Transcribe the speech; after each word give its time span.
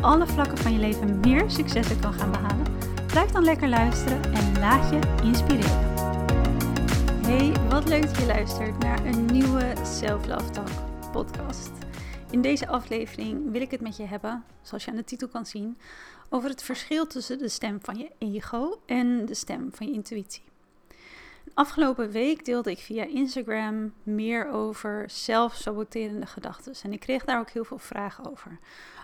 alle 0.00 0.26
vlakken 0.26 0.58
van 0.58 0.72
je 0.72 0.78
leven 0.78 1.20
meer 1.20 1.50
successen 1.50 2.00
kan 2.00 2.12
gaan 2.12 2.30
behalen, 2.30 2.66
blijf 3.06 3.30
dan 3.30 3.44
lekker 3.44 3.68
luisteren 3.68 4.24
en 4.34 4.58
laat 4.58 4.90
je 4.90 4.98
inspireren. 5.22 5.94
Hey, 7.26 7.52
wat 7.68 7.88
leuk 7.88 8.02
dat 8.02 8.16
je 8.16 8.26
luistert 8.26 8.78
naar 8.78 9.04
een 9.04 9.26
nieuwe 9.26 9.72
Self 9.84 10.26
Love 10.26 10.50
Talk 10.50 10.68
podcast. 11.12 11.70
In 12.30 12.42
deze 12.42 12.68
aflevering 12.68 13.50
wil 13.52 13.60
ik 13.60 13.70
het 13.70 13.80
met 13.80 13.96
je 13.96 14.04
hebben, 14.04 14.44
zoals 14.62 14.84
je 14.84 14.90
aan 14.90 14.96
de 14.96 15.04
titel 15.04 15.28
kan 15.28 15.46
zien, 15.46 15.78
over 16.28 16.50
het 16.50 16.62
verschil 16.62 17.06
tussen 17.06 17.38
de 17.38 17.48
stem 17.48 17.78
van 17.82 17.96
je 17.96 18.10
ego 18.18 18.80
en 18.86 19.26
de 19.26 19.34
stem 19.34 19.68
van 19.72 19.86
je 19.86 19.92
intuïtie. 19.92 20.49
Afgelopen 21.54 22.10
week 22.10 22.44
deelde 22.44 22.70
ik 22.70 22.78
via 22.78 23.04
Instagram 23.04 23.92
meer 24.02 24.48
over 24.48 25.10
zelfsaboterende 25.10 26.26
gedachten. 26.26 26.74
En 26.82 26.92
ik 26.92 27.00
kreeg 27.00 27.24
daar 27.24 27.38
ook 27.38 27.50
heel 27.50 27.64
veel 27.64 27.78
vragen 27.78 28.30
over. 28.30 28.58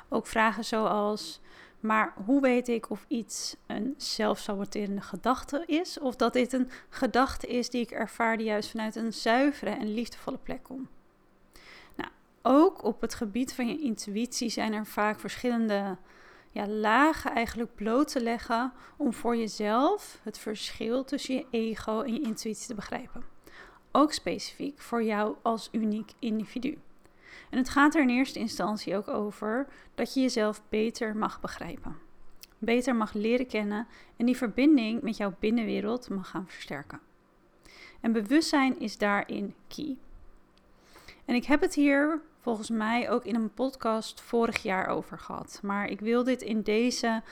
Ook 0.09 0.27
vragen 0.27 0.65
zoals: 0.65 1.41
maar 1.81 2.15
hoe 2.25 2.41
weet 2.41 2.69
ik 2.69 2.91
of 2.91 3.05
iets 3.09 3.57
een 3.67 3.95
zelfsaboterende 3.97 5.01
gedachte 5.01 5.63
is, 5.67 5.99
of 5.99 6.17
dat 6.17 6.33
dit 6.33 6.53
een 6.53 6.71
gedachte 6.89 7.47
is 7.47 7.71
die 7.71 7.81
ik 7.81 7.91
ervaar 7.91 8.37
die 8.37 8.47
juist 8.47 8.71
vanuit 8.71 8.97
een 8.97 9.13
zuivere 9.13 9.71
en 9.71 9.95
liefdevolle 9.95 10.39
plek 10.39 10.63
komt? 10.63 10.89
Nou, 11.97 12.11
ook 12.43 12.85
op 12.85 13.01
het 13.01 13.15
gebied 13.15 13.55
van 13.55 13.69
je 13.69 13.79
intuïtie 13.79 14.49
zijn 14.49 14.73
er 14.73 14.87
vaak 14.87 15.21
verschillende 15.21 15.97
ja, 16.57 16.69
lagen 16.69 17.35
eigenlijk 17.35 17.75
bloot 17.75 18.09
te 18.09 18.23
leggen 18.23 18.73
om 18.97 19.13
voor 19.13 19.37
jezelf 19.37 20.21
het 20.23 20.39
verschil 20.39 21.05
tussen 21.05 21.35
je 21.35 21.47
ego 21.51 22.01
en 22.01 22.13
je 22.13 22.21
intuïtie 22.21 22.67
te 22.67 22.75
begrijpen. 22.75 23.25
Ook 23.93 24.13
specifiek 24.13 24.81
voor 24.81 25.03
jou 25.03 25.37
als 25.43 25.69
uniek 25.73 26.13
individu. 26.19 26.79
En 27.51 27.59
het 27.59 27.69
gaat 27.69 27.95
er 27.95 28.03
in 28.03 28.09
eerste 28.09 28.39
instantie 28.39 28.97
ook 28.97 29.09
over 29.09 29.67
dat 29.95 30.15
je 30.15 30.21
jezelf 30.21 30.63
beter 30.69 31.17
mag 31.17 31.41
begrijpen. 31.41 31.97
Beter 32.59 32.97
mag 32.97 33.13
leren 33.13 33.47
kennen 33.47 33.87
en 34.17 34.27
die 34.27 34.37
verbinding 34.37 35.03
met 35.03 35.17
jouw 35.17 35.35
binnenwereld 35.39 36.09
mag 36.09 36.31
gaan 36.31 36.49
versterken. 36.49 37.01
En 38.01 38.13
bewustzijn 38.13 38.81
is 38.81 38.99
daarin 38.99 39.55
key. 39.69 39.97
En 41.25 41.35
ik 41.35 41.45
heb 41.45 41.61
het 41.61 41.75
hier 41.75 42.21
volgens 42.47 42.71
mij 42.71 43.11
ook 43.11 43.25
in 43.25 43.35
een 43.35 43.55
podcast 43.55 44.21
vorig 44.21 44.63
jaar 44.63 44.87
over 44.87 45.19
gehad. 45.19 45.61
Maar 45.63 45.89
ik 45.89 46.01
wil 46.01 46.25
dit 46.25 46.43
in 46.43 46.63
deze 46.63 47.23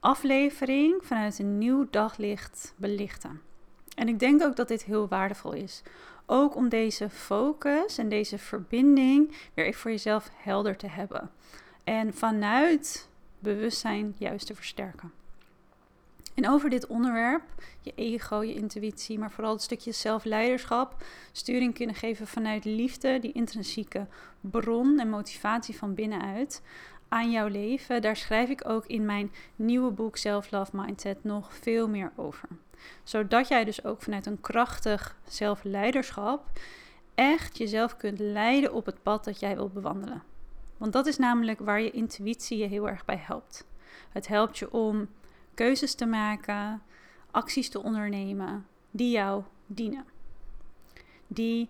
aflevering 0.00 1.04
vanuit 1.04 1.38
een 1.38 1.58
nieuw 1.58 1.86
daglicht 1.90 2.74
belichten. 2.76 3.40
En 3.96 4.08
ik 4.08 4.18
denk 4.18 4.42
ook 4.42 4.56
dat 4.56 4.68
dit 4.68 4.84
heel 4.84 5.08
waardevol 5.08 5.52
is. 5.52 5.82
Ook 6.26 6.56
om 6.56 6.68
deze 6.68 7.10
focus 7.10 7.98
en 7.98 8.08
deze 8.08 8.38
verbinding 8.38 9.34
weer 9.54 9.74
voor 9.74 9.90
jezelf 9.90 10.30
helder 10.34 10.76
te 10.76 10.88
hebben. 10.88 11.30
En 11.84 12.14
vanuit 12.14 13.08
bewustzijn 13.38 14.14
juist 14.18 14.46
te 14.46 14.54
versterken. 14.54 15.12
En 16.34 16.48
over 16.48 16.70
dit 16.70 16.86
onderwerp, 16.86 17.42
je 17.80 17.92
ego, 17.94 18.42
je 18.42 18.54
intuïtie, 18.54 19.18
maar 19.18 19.30
vooral 19.30 19.52
het 19.52 19.62
stukje 19.62 19.92
zelfleiderschap, 19.92 21.04
sturing 21.32 21.74
kunnen 21.74 21.94
geven 21.94 22.26
vanuit 22.26 22.64
liefde, 22.64 23.18
die 23.18 23.32
intrinsieke 23.32 24.06
bron 24.40 24.98
en 24.98 25.08
motivatie 25.08 25.76
van 25.76 25.94
binnenuit 25.94 26.62
aan 27.08 27.30
jouw 27.30 27.46
leven. 27.46 28.02
Daar 28.02 28.16
schrijf 28.16 28.48
ik 28.48 28.68
ook 28.68 28.86
in 28.86 29.04
mijn 29.04 29.32
nieuwe 29.56 29.90
boek 29.90 30.16
Self 30.16 30.50
Love 30.50 30.76
Mindset 30.76 31.24
nog 31.24 31.54
veel 31.54 31.88
meer 31.88 32.12
over. 32.16 32.48
Zodat 33.02 33.48
jij 33.48 33.64
dus 33.64 33.84
ook 33.84 34.02
vanuit 34.02 34.26
een 34.26 34.40
krachtig 34.40 35.16
zelfleiderschap 35.28 36.50
echt 37.14 37.58
jezelf 37.58 37.96
kunt 37.96 38.18
leiden 38.18 38.72
op 38.72 38.86
het 38.86 39.02
pad 39.02 39.24
dat 39.24 39.40
jij 39.40 39.54
wilt 39.54 39.72
bewandelen. 39.72 40.22
Want 40.76 40.92
dat 40.92 41.06
is 41.06 41.18
namelijk 41.18 41.60
waar 41.60 41.80
je 41.80 41.90
intuïtie 41.90 42.58
je 42.58 42.66
heel 42.66 42.88
erg 42.88 43.04
bij 43.04 43.22
helpt. 43.26 43.66
Het 44.12 44.26
helpt 44.26 44.58
je 44.58 44.72
om 44.72 45.08
keuzes 45.54 45.94
te 45.94 46.06
maken, 46.06 46.82
acties 47.30 47.68
te 47.68 47.82
ondernemen 47.82 48.66
die 48.90 49.10
jou 49.10 49.42
dienen. 49.66 50.04
Die 51.26 51.68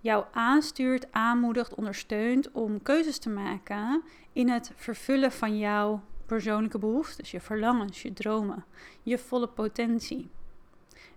jou 0.00 0.24
aanstuurt, 0.32 1.12
aanmoedigt, 1.12 1.74
ondersteunt 1.74 2.50
om 2.50 2.82
keuzes 2.82 3.18
te 3.18 3.30
maken 3.30 4.02
in 4.32 4.48
het 4.48 4.72
vervullen 4.76 5.32
van 5.32 5.58
jouw 5.58 6.02
persoonlijke 6.26 6.78
behoeftes, 6.78 7.30
je 7.30 7.40
verlangens, 7.40 8.02
je 8.02 8.12
dromen, 8.12 8.64
je 9.02 9.18
volle 9.18 9.48
potentie. 9.48 10.30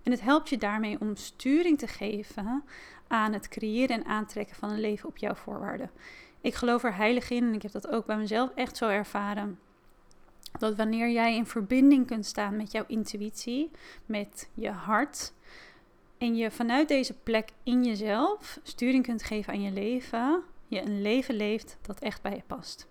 En 0.02 0.10
het 0.10 0.20
helpt 0.20 0.48
je 0.48 0.58
daarmee 0.58 1.00
om 1.00 1.16
sturing 1.16 1.78
te 1.78 1.86
geven 1.86 2.64
aan 3.08 3.32
het 3.32 3.48
creëren 3.48 3.96
en 3.96 4.04
aantrekken 4.04 4.56
van 4.56 4.70
een 4.70 4.80
leven 4.80 5.08
op 5.08 5.16
jouw 5.16 5.34
voorwaarden. 5.34 5.90
Ik 6.40 6.54
geloof 6.54 6.84
er 6.84 6.96
heilig 6.96 7.30
in 7.30 7.44
en 7.44 7.54
ik 7.54 7.62
heb 7.62 7.72
dat 7.72 7.88
ook 7.88 8.06
bij 8.06 8.16
mezelf 8.16 8.50
echt 8.54 8.76
zo 8.76 8.88
ervaren 8.88 9.58
dat 10.58 10.76
wanneer 10.76 11.10
jij 11.10 11.36
in 11.36 11.46
verbinding 11.46 12.06
kunt 12.06 12.26
staan 12.26 12.56
met 12.56 12.72
jouw 12.72 12.84
intuïtie, 12.86 13.70
met 14.06 14.48
je 14.54 14.70
hart, 14.70 15.32
en 16.18 16.36
je 16.36 16.50
vanuit 16.50 16.88
deze 16.88 17.14
plek 17.14 17.50
in 17.62 17.84
jezelf 17.84 18.58
sturing 18.62 19.04
kunt 19.04 19.22
geven 19.22 19.52
aan 19.52 19.62
je 19.62 19.70
leven, 19.70 20.42
je 20.66 20.82
een 20.82 21.02
leven 21.02 21.34
leeft 21.34 21.78
dat 21.80 21.98
echt 21.98 22.22
bij 22.22 22.34
je 22.34 22.42
past. 22.46 22.86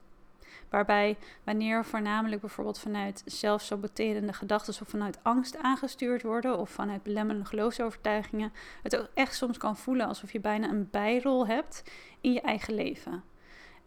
Waarbij 0.69 1.17
wanneer 1.43 1.85
voornamelijk 1.85 2.41
bijvoorbeeld 2.41 2.79
vanuit 2.79 3.23
zelfsaboterende 3.25 4.33
gedachten 4.33 4.81
of 4.81 4.87
vanuit 4.87 5.19
angst 5.21 5.57
aangestuurd 5.57 6.21
worden 6.21 6.57
of 6.57 6.69
vanuit 6.69 7.03
belemmerende 7.03 7.47
geloofsovertuigingen, 7.47 8.53
het 8.83 8.97
ook 8.97 9.07
echt 9.13 9.35
soms 9.35 9.57
kan 9.57 9.77
voelen 9.77 10.07
alsof 10.07 10.31
je 10.31 10.39
bijna 10.39 10.69
een 10.69 10.87
bijrol 10.91 11.47
hebt 11.47 11.83
in 12.21 12.33
je 12.33 12.41
eigen 12.41 12.73
leven. 12.73 13.23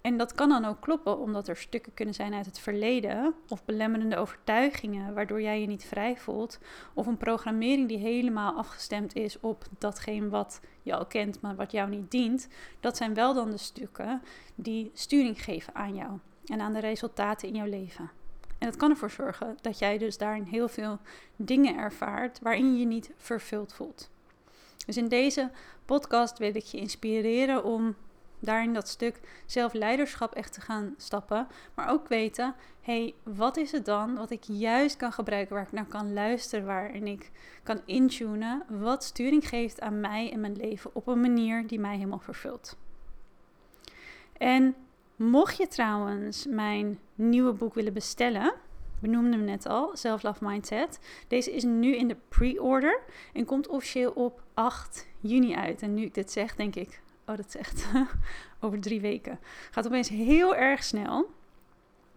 En 0.05 0.17
dat 0.17 0.35
kan 0.35 0.49
dan 0.49 0.65
ook 0.65 0.81
kloppen, 0.81 1.19
omdat 1.19 1.49
er 1.49 1.57
stukken 1.57 1.95
kunnen 1.95 2.15
zijn 2.15 2.35
uit 2.35 2.47
het 2.47 2.59
verleden 2.59 3.35
of 3.49 3.65
belemmerende 3.65 4.17
overtuigingen 4.17 5.15
waardoor 5.15 5.43
jij 5.43 5.61
je 5.61 5.67
niet 5.67 5.85
vrij 5.85 6.17
voelt, 6.17 6.59
of 6.95 7.07
een 7.07 7.17
programmering 7.17 7.89
die 7.89 7.99
helemaal 7.99 8.55
afgestemd 8.55 9.15
is 9.15 9.41
op 9.41 9.65
datgene 9.79 10.29
wat 10.29 10.61
je 10.83 10.95
al 10.95 11.07
kent, 11.07 11.41
maar 11.41 11.57
wat 11.57 11.73
jou 11.73 11.91
niet 11.91 12.11
dient. 12.11 12.49
Dat 12.81 12.97
zijn 12.97 13.15
wel 13.15 13.35
dan 13.35 13.51
de 13.51 13.57
stukken 13.57 14.23
die 14.55 14.91
sturing 14.95 15.43
geven 15.43 15.75
aan 15.75 15.95
jou 15.95 16.19
en 16.47 16.61
aan 16.61 16.73
de 16.73 16.81
resultaten 16.81 17.49
in 17.49 17.55
jouw 17.55 17.69
leven. 17.69 18.11
En 18.59 18.69
dat 18.69 18.77
kan 18.77 18.91
ervoor 18.91 19.11
zorgen 19.11 19.59
dat 19.61 19.79
jij 19.79 19.99
dus 19.99 20.19
daarin 20.19 20.45
heel 20.45 20.69
veel 20.69 20.99
dingen 21.37 21.77
ervaart 21.77 22.41
waarin 22.41 22.73
je 22.73 22.79
je 22.79 22.87
niet 22.87 23.11
vervuld 23.17 23.73
voelt. 23.73 24.11
Dus 24.87 24.97
in 24.97 25.09
deze 25.09 25.51
podcast 25.85 26.39
wil 26.39 26.55
ik 26.55 26.65
je 26.65 26.79
inspireren 26.79 27.65
om 27.65 27.97
daarin 28.45 28.75
dat 28.75 28.89
stuk 28.89 29.21
zelfleiderschap 29.47 30.35
echt 30.35 30.53
te 30.53 30.61
gaan 30.61 30.95
stappen. 30.97 31.47
Maar 31.75 31.89
ook 31.89 32.09
weten, 32.09 32.55
hey, 32.81 33.15
wat 33.23 33.57
is 33.57 33.73
het 33.73 33.85
dan 33.85 34.17
wat 34.17 34.31
ik 34.31 34.43
juist 34.43 34.97
kan 34.97 35.13
gebruiken, 35.13 35.55
waar 35.55 35.65
ik 35.65 35.73
naar 35.73 35.87
kan 35.87 36.13
luisteren, 36.13 36.67
waarin 36.67 37.07
ik 37.07 37.31
kan 37.63 37.81
intunen, 37.85 38.63
wat 38.69 39.05
sturing 39.05 39.49
geeft 39.49 39.81
aan 39.81 40.01
mij 40.01 40.33
en 40.33 40.41
mijn 40.41 40.57
leven 40.57 40.91
op 40.95 41.07
een 41.07 41.21
manier 41.21 41.67
die 41.67 41.81
mij 41.81 41.95
helemaal 41.95 42.19
vervult. 42.19 42.77
En 44.33 44.75
mocht 45.17 45.57
je 45.57 45.67
trouwens 45.67 46.47
mijn 46.47 46.99
nieuwe 47.15 47.53
boek 47.53 47.75
willen 47.75 47.93
bestellen, 47.93 48.55
benoemde 48.99 49.37
hem 49.37 49.45
net 49.45 49.67
al, 49.67 49.91
Self 49.93 50.23
Love 50.23 50.45
Mindset. 50.45 50.99
Deze 51.29 51.53
is 51.53 51.63
nu 51.63 51.97
in 51.97 52.09
de 52.09 52.17
pre-order 52.29 53.01
en 53.33 53.45
komt 53.45 53.69
officieel 53.69 54.11
op 54.11 54.43
8 54.55 55.07
juni 55.21 55.55
uit. 55.55 55.83
En 55.83 55.95
nu 55.95 56.03
ik 56.03 56.15
dit 56.15 56.33
zeg, 56.33 56.57
denk 56.57 56.75
ik, 56.75 57.03
Oh, 57.27 57.37
dat 57.37 57.47
is 57.47 57.57
echt 57.57 57.87
over 58.61 58.81
drie 58.81 59.01
weken. 59.01 59.39
Gaat 59.71 59.87
opeens 59.87 60.09
heel 60.09 60.55
erg 60.55 60.85
snel. 60.85 61.31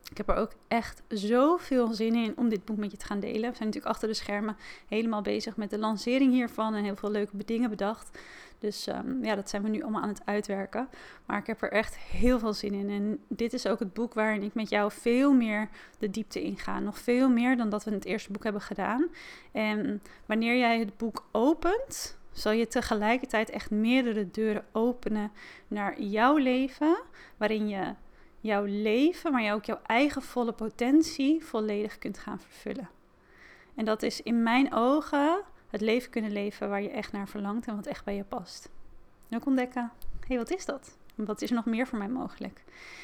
Ik 0.10 0.18
heb 0.18 0.30
er 0.30 0.36
ook 0.36 0.52
echt 0.68 1.02
zoveel 1.08 1.94
zin 1.94 2.16
in 2.16 2.38
om 2.38 2.50
dit 2.50 2.66
boek 2.66 2.78
met 2.78 2.92
je 2.92 2.98
te 2.98 3.06
gaan 3.06 3.20
delen. 3.20 3.50
We 3.50 3.56
zijn 3.56 3.68
natuurlijk 3.68 3.86
achter 3.86 4.08
de 4.08 4.14
schermen 4.14 4.58
helemaal 4.88 5.22
bezig 5.22 5.58
met 5.58 5.70
de 5.70 5.80
lancering 5.80 6.32
hiervan 6.32 6.74
en 6.74 6.84
heel 6.84 6.96
veel 6.96 7.12
leuke 7.12 7.46
dingen 7.46 7.70
bedacht. 7.70 8.20
Dus 8.60 8.88
um, 8.88 9.24
ja, 9.24 9.36
dat 9.36 9.50
zijn 9.50 9.64
we 9.64 9.70
nu 9.70 9.82
allemaal 9.82 10.02
aan 10.02 10.10
het 10.10 10.22
uitwerken. 10.26 10.90
Maar 11.26 11.38
ik 11.38 11.48
heb 11.48 11.62
er 11.62 11.72
echt 11.72 11.98
heel 11.98 12.40
veel 12.40 12.54
zin 12.54 12.74
in. 12.74 12.90
En 12.90 13.20
dit 13.28 13.54
is 13.54 13.68
ook 13.68 13.80
het 13.80 13.94
boek 13.94 14.14
waarin 14.14 14.44
ik 14.44 14.54
met 14.54 14.70
jou 14.70 14.92
veel 14.92 15.34
meer 15.34 15.70
de 16.00 16.10
diepte 16.10 16.42
inga. 16.42 16.80
Nog 16.80 17.00
veel 17.00 17.30
meer 17.30 17.58
dan 17.58 17.70
dat 17.70 17.84
we 17.84 17.90
in 17.90 17.98
het 17.98 18.06
eerste 18.06 18.32
boek 18.32 18.44
hebben 18.44 18.62
gedaan. 18.62 19.08
En 19.52 20.02
wanneer 20.26 20.58
jij 20.58 20.80
het 20.80 20.98
boek 20.98 21.26
opent, 21.32 22.17
zal 22.38 22.52
je 22.52 22.68
tegelijkertijd 22.68 23.50
echt 23.50 23.72
meerdere 23.72 24.32
deuren 24.32 24.66
openen 24.72 25.32
naar 25.68 26.02
jouw 26.02 26.38
leven, 26.38 26.98
waarin 27.38 27.68
je 27.68 27.94
jouw 28.40 28.64
leven, 28.64 29.32
maar 29.32 29.54
ook 29.54 29.66
jouw 29.66 29.80
eigen 29.86 30.22
volle 30.22 30.52
potentie 30.52 31.46
volledig 31.46 31.98
kunt 31.98 32.18
gaan 32.18 32.40
vervullen. 32.40 32.90
En 33.76 33.86
dat 33.86 34.04
is 34.04 34.22
in 34.22 34.44
mijn 34.44 34.74
ogen 34.74 35.44
het 35.70 35.82
leven 35.82 36.10
kunnen 36.10 36.32
leven 36.32 36.70
waar 36.70 36.82
je 36.82 36.90
echt 36.90 37.12
naar 37.12 37.28
verlangt 37.28 37.68
en 37.68 37.76
wat 37.76 37.86
echt 37.86 38.06
bij 38.06 38.16
je 38.16 38.24
past. 38.24 38.70
Ook 39.30 39.46
ontdekken, 39.46 39.92
hé, 40.20 40.28
hey, 40.28 40.38
wat 40.38 40.52
is 40.52 40.66
dat? 40.66 40.98
Wat 41.16 41.42
is 41.42 41.50
nog 41.50 41.66
meer 41.66 41.88
voor 41.88 41.98
mij 41.98 42.10
mogelijk? 42.10 42.64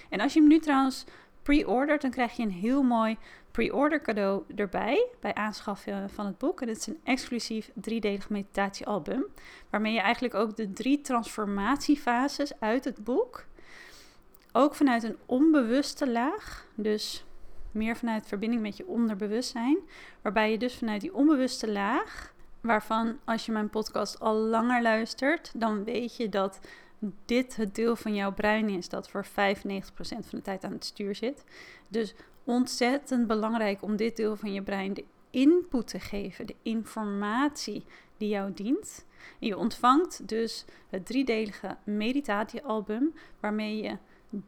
En 0.09 0.19
als 0.19 0.33
je 0.33 0.39
hem 0.39 0.50
nu 0.50 0.59
trouwens 0.59 1.06
pre-ordert, 1.44 2.01
dan 2.01 2.12
krijg 2.12 2.36
je 2.36 2.44
een 2.44 2.51
heel 2.51 2.84
mooi 2.84 3.18
pre-order 3.51 4.01
cadeau 4.01 4.44
erbij 4.56 5.07
bij 5.19 5.34
aanschaffen 5.34 6.10
van 6.10 6.25
het 6.25 6.38
boek. 6.38 6.62
En 6.62 6.68
het 6.68 6.78
is 6.78 6.88
een 6.88 7.00
exclusief 7.04 7.72
driedelig 7.74 8.30
meditatiealbum, 8.30 9.25
waarmee 9.69 9.94
je 9.94 10.00
eigenlijk 10.00 10.34
ook 10.34 10.56
de 10.56 10.74
drie 10.74 11.01
transformatiefases 11.01 12.60
uit 12.60 12.86
het 12.86 13.04
boek, 13.04 13.45
ook 14.51 14.75
vanuit 14.75 15.04
een 15.04 15.18
onbewuste 15.25 16.12
laag, 16.12 16.68
dus 16.75 17.25
meer 17.72 17.96
vanuit 17.96 18.28
verbinding 18.28 18.62
met 18.62 18.78
je 18.78 18.88
onderbewustzijn, 18.88 19.78
waarbij 20.22 20.51
je 20.51 20.57
dus 20.57 20.75
vanuit 20.75 21.01
die 21.01 21.13
onbewuste 21.13 21.72
laag, 21.72 22.34
waarvan 22.62 23.19
als 23.25 23.46
je 23.46 23.51
mijn 23.51 23.69
podcast 23.69 24.19
al 24.19 24.36
langer 24.36 24.81
luistert, 24.81 25.51
dan 25.56 25.84
weet 25.84 26.16
je 26.16 26.30
dat 26.30 26.60
dit 27.25 27.55
het 27.55 27.75
deel 27.75 27.95
van 27.95 28.15
jouw 28.15 28.33
brein 28.33 28.69
is 28.69 28.89
dat 28.89 29.09
voor 29.09 29.25
95% 29.25 29.29
van 29.31 30.23
de 30.29 30.41
tijd 30.41 30.63
aan 30.63 30.71
het 30.71 30.85
stuur 30.85 31.15
zit. 31.15 31.44
Dus 31.88 32.13
ontzettend 32.44 33.27
belangrijk 33.27 33.81
om 33.81 33.95
dit 33.95 34.15
deel 34.15 34.35
van 34.35 34.53
je 34.53 34.61
brein 34.61 34.94
de 34.94 35.05
input 35.29 35.88
te 35.88 36.00
geven, 36.00 36.45
de 36.45 36.55
informatie 36.61 37.83
die 38.17 38.29
jou 38.29 38.53
dient. 38.53 39.05
En 39.39 39.47
je 39.47 39.57
ontvangt 39.57 40.27
dus 40.27 40.65
het 40.89 41.05
driedelige 41.05 41.77
meditatiealbum 41.83 43.13
waarmee 43.39 43.83
je 43.83 43.97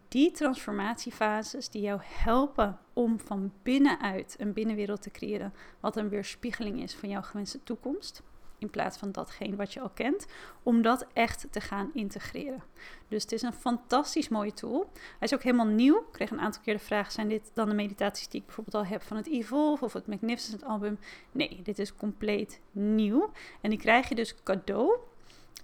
die 0.08 0.32
transformatiefases 0.32 1.70
die 1.70 1.82
jou 1.82 2.00
helpen 2.04 2.80
om 2.94 3.20
van 3.20 3.52
binnenuit 3.64 4.36
een 4.40 4.54
binnenwereld 4.54 5.02
te 5.02 5.12
creëren, 5.12 5.54
wat 5.80 5.98
een 5.98 6.10
weerspiegeling 6.10 6.82
is 6.82 6.96
van 6.96 7.10
jouw 7.10 7.22
gewenste 7.22 7.64
toekomst 7.64 8.24
in 8.66 8.72
plaats 8.72 8.98
van 8.98 9.12
datgene 9.12 9.56
wat 9.56 9.74
je 9.74 9.80
al 9.80 9.90
kent, 9.90 10.26
om 10.64 10.82
dat 10.82 11.08
echt 11.14 11.48
te 11.52 11.62
gaan 11.62 11.90
integreren. 11.94 12.64
Dus 13.08 13.24
het 13.24 13.32
is 13.32 13.42
een 13.42 13.54
fantastisch 13.54 14.30
mooie 14.30 14.54
tool. 14.54 14.90
Hij 14.94 15.28
is 15.28 15.34
ook 15.34 15.44
helemaal 15.44 15.66
nieuw. 15.66 15.98
Ik 15.98 16.12
kreeg 16.12 16.32
een 16.32 16.40
aantal 16.40 16.62
keer 16.62 16.74
de 16.74 16.80
vraag: 16.84 17.12
zijn 17.12 17.28
dit 17.28 17.52
dan 17.54 17.70
de 17.70 17.76
meditaties 17.76 18.28
die 18.28 18.40
ik 18.40 18.46
bijvoorbeeld 18.46 18.76
al 18.76 18.92
heb 18.92 19.02
van 19.02 19.18
het 19.18 19.28
Evolve 19.28 19.86
of 19.86 19.94
het 19.94 20.08
Magnificent 20.08 20.64
album? 20.64 21.00
Nee, 21.32 21.60
dit 21.64 21.80
is 21.80 21.96
compleet 21.96 22.60
nieuw. 22.72 23.32
En 23.62 23.70
die 23.70 23.80
krijg 23.80 24.10
je 24.10 24.16
dus 24.16 24.36
cadeau 24.44 24.98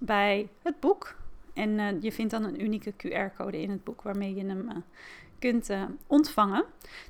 bij 0.00 0.48
het 0.62 0.80
boek. 0.80 1.14
En 1.54 1.70
uh, 1.70 2.02
je 2.02 2.12
vindt 2.12 2.30
dan 2.30 2.44
een 2.44 2.62
unieke 2.62 2.92
QR-code 2.92 3.60
in 3.60 3.70
het 3.70 3.84
boek 3.84 4.02
waarmee 4.02 4.34
je 4.34 4.44
hem 4.44 4.68
uh, 4.68 4.76
kunt 5.42 5.70
uh, 5.70 5.82
ontvangen. 6.06 6.64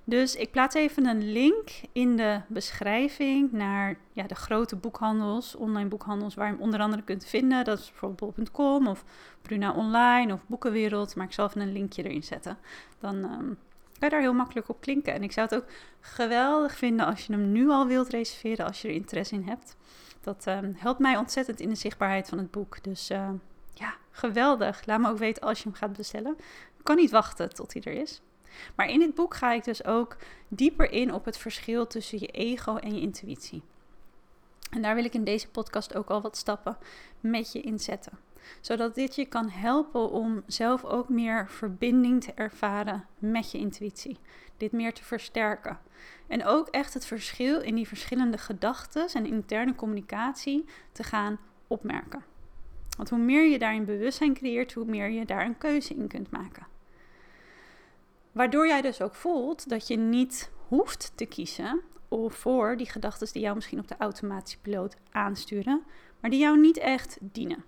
Dus 0.05 0.35
ik 0.35 0.51
plaats 0.51 0.75
even 0.75 1.07
een 1.07 1.33
link 1.33 1.69
in 1.93 2.17
de 2.17 2.41
beschrijving 2.47 3.53
naar 3.53 3.97
ja, 4.13 4.27
de 4.27 4.35
grote 4.35 4.77
boekhandels, 4.77 5.55
online 5.55 5.89
boekhandels, 5.89 6.35
waar 6.35 6.47
je 6.47 6.53
hem 6.53 6.63
onder 6.63 6.81
andere 6.81 7.03
kunt 7.03 7.25
vinden. 7.25 7.65
Dat 7.65 7.79
is 7.79 7.91
bijvoorbeeld 7.91 8.35
bol.com 8.35 8.87
of 8.87 9.05
Bruna 9.43 9.73
Online 9.73 10.33
of 10.33 10.47
Boekenwereld. 10.47 11.17
Maar 11.17 11.27
ik 11.27 11.33
zal 11.33 11.47
even 11.47 11.61
een 11.61 11.73
linkje 11.73 12.03
erin 12.03 12.23
zetten. 12.23 12.59
Dan 12.99 13.17
um, 13.17 13.59
kan 13.99 14.09
je 14.09 14.09
daar 14.09 14.21
heel 14.21 14.35
makkelijk 14.35 14.69
op 14.69 14.81
klinken. 14.81 15.15
En 15.15 15.23
ik 15.23 15.33
zou 15.33 15.49
het 15.49 15.59
ook 15.59 15.69
geweldig 16.01 16.77
vinden 16.77 17.07
als 17.07 17.27
je 17.27 17.33
hem 17.33 17.53
nu 17.53 17.69
al 17.69 17.87
wilt 17.87 18.09
reserveren, 18.09 18.67
als 18.67 18.83
je 18.83 18.89
er 18.89 18.95
interesse 18.95 19.35
in 19.35 19.49
hebt. 19.49 19.77
Dat 20.21 20.47
um, 20.47 20.75
helpt 20.77 21.01
mij 21.01 21.17
ontzettend 21.17 21.61
in 21.61 21.69
de 21.69 21.75
zichtbaarheid 21.75 22.29
van 22.29 22.39
het 22.39 22.51
boek. 22.51 22.83
Dus 22.83 23.11
uh, 23.11 23.29
ja, 23.75 23.95
geweldig. 24.11 24.87
Laat 24.87 25.01
me 25.01 25.09
ook 25.09 25.19
weten 25.19 25.43
als 25.43 25.59
je 25.59 25.65
hem 25.69 25.79
gaat 25.79 25.93
bestellen 25.93 26.37
kan 26.83 26.97
niet 26.97 27.11
wachten 27.11 27.55
tot 27.55 27.73
hij 27.73 27.83
er 27.83 28.01
is. 28.01 28.23
Maar 28.77 28.89
in 28.89 28.99
dit 28.99 29.15
boek 29.15 29.35
ga 29.35 29.53
ik 29.53 29.65
dus 29.65 29.85
ook 29.85 30.17
dieper 30.49 30.93
in 30.93 31.15
op 31.15 31.25
het 31.25 31.37
verschil 31.37 31.87
tussen 31.87 32.21
je 32.21 32.27
ego 32.27 32.77
en 32.77 32.95
je 32.95 33.01
intuïtie. 33.01 33.63
En 34.71 34.83
daar 34.83 34.95
wil 34.95 35.05
ik 35.05 35.15
in 35.15 35.25
deze 35.25 35.49
podcast 35.49 35.95
ook 35.95 36.11
al 36.11 36.21
wat 36.21 36.37
stappen 36.37 36.77
met 37.21 37.53
je 37.53 37.61
inzetten. 37.61 38.19
Zodat 38.61 38.95
dit 38.95 39.15
je 39.15 39.27
kan 39.27 39.49
helpen 39.49 40.11
om 40.11 40.43
zelf 40.47 40.85
ook 40.85 41.09
meer 41.09 41.49
verbinding 41.49 42.25
te 42.25 42.33
ervaren 42.35 43.07
met 43.19 43.51
je 43.51 43.59
intuïtie. 43.59 44.19
Dit 44.57 44.73
meer 44.73 44.95
te 44.95 45.05
versterken. 45.05 45.79
En 46.27 46.45
ook 46.45 46.69
echt 46.69 46.95
het 46.95 47.07
verschil 47.07 47.61
in 47.61 47.75
die 47.75 47.89
verschillende 47.89 48.39
gedachten 48.39 49.09
en 49.13 49.27
interne 49.27 49.75
communicatie 49.75 50.65
te 50.93 51.03
gaan 51.03 51.39
opmerken. 51.67 52.32
Want 53.03 53.15
hoe 53.15 53.25
meer 53.25 53.47
je 53.47 53.59
daarin 53.59 53.85
bewustzijn 53.85 54.35
creëert, 54.35 54.73
hoe 54.73 54.85
meer 54.85 55.11
je 55.11 55.25
daar 55.25 55.45
een 55.45 55.59
keuze 55.59 55.95
in 55.95 56.09
kunt 56.09 56.31
maken. 56.31 56.67
Waardoor 58.33 58.67
jij 58.67 58.81
dus 58.81 59.01
ook 59.01 59.15
voelt 59.15 59.69
dat 59.69 59.89
je 59.89 59.97
niet 59.97 60.51
hoeft 60.69 61.13
te 61.15 61.27
kiezen 61.27 61.81
voor 62.11 62.77
die 62.77 62.91
gedachten 62.91 63.33
die 63.33 63.43
jou 63.43 63.55
misschien 63.55 63.79
op 63.79 63.89
de 63.89 63.97
automatische 63.99 64.59
piloot 64.59 64.97
aansturen, 65.11 65.83
maar 66.21 66.31
die 66.31 66.41
jou 66.41 66.61
niet 66.61 66.77
echt 66.77 67.19
dienen. 67.21 67.65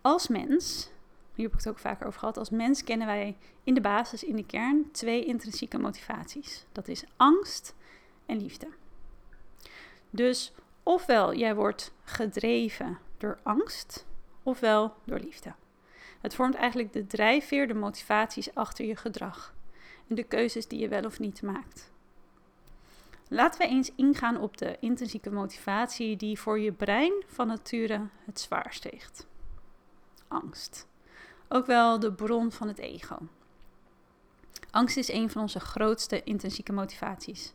Als 0.00 0.28
mens, 0.28 0.90
hier 1.34 1.44
heb 1.44 1.54
ik 1.54 1.64
het 1.64 1.68
ook 1.68 1.78
vaker 1.78 2.06
over 2.06 2.18
gehad, 2.18 2.36
als 2.36 2.50
mens 2.50 2.84
kennen 2.84 3.06
wij 3.06 3.36
in 3.64 3.74
de 3.74 3.80
basis, 3.80 4.24
in 4.24 4.36
de 4.36 4.46
kern, 4.46 4.90
twee 4.92 5.24
intrinsieke 5.24 5.78
motivaties. 5.78 6.66
Dat 6.72 6.88
is 6.88 7.04
angst 7.16 7.74
en 8.26 8.40
liefde. 8.40 8.68
Dus 10.10 10.52
ofwel 10.86 11.34
jij 11.34 11.54
wordt 11.54 11.92
gedreven 12.04 12.98
door 13.18 13.38
angst, 13.42 14.06
ofwel 14.42 14.94
door 15.04 15.18
liefde. 15.18 15.54
Het 16.20 16.34
vormt 16.34 16.54
eigenlijk 16.54 16.92
de 16.92 17.06
drijfveer, 17.06 17.68
de 17.68 17.74
motivaties 17.74 18.54
achter 18.54 18.84
je 18.84 18.96
gedrag 18.96 19.54
en 20.08 20.14
de 20.14 20.22
keuzes 20.22 20.66
die 20.68 20.78
je 20.78 20.88
wel 20.88 21.04
of 21.04 21.18
niet 21.18 21.42
maakt. 21.42 21.90
Laten 23.28 23.60
we 23.60 23.66
eens 23.66 23.92
ingaan 23.94 24.40
op 24.40 24.56
de 24.56 24.76
intrinsieke 24.80 25.30
motivatie 25.30 26.16
die 26.16 26.38
voor 26.40 26.58
je 26.58 26.72
brein 26.72 27.12
van 27.26 27.46
nature 27.46 28.08
het 28.24 28.40
zwaarst 28.40 28.90
weegt. 28.90 29.26
Angst. 30.28 30.88
Ook 31.48 31.66
wel 31.66 31.98
de 31.98 32.12
bron 32.12 32.52
van 32.52 32.68
het 32.68 32.78
ego. 32.78 33.18
Angst 34.70 34.96
is 34.96 35.08
een 35.08 35.30
van 35.30 35.42
onze 35.42 35.60
grootste 35.60 36.22
intrinsieke 36.22 36.72
motivaties. 36.72 37.54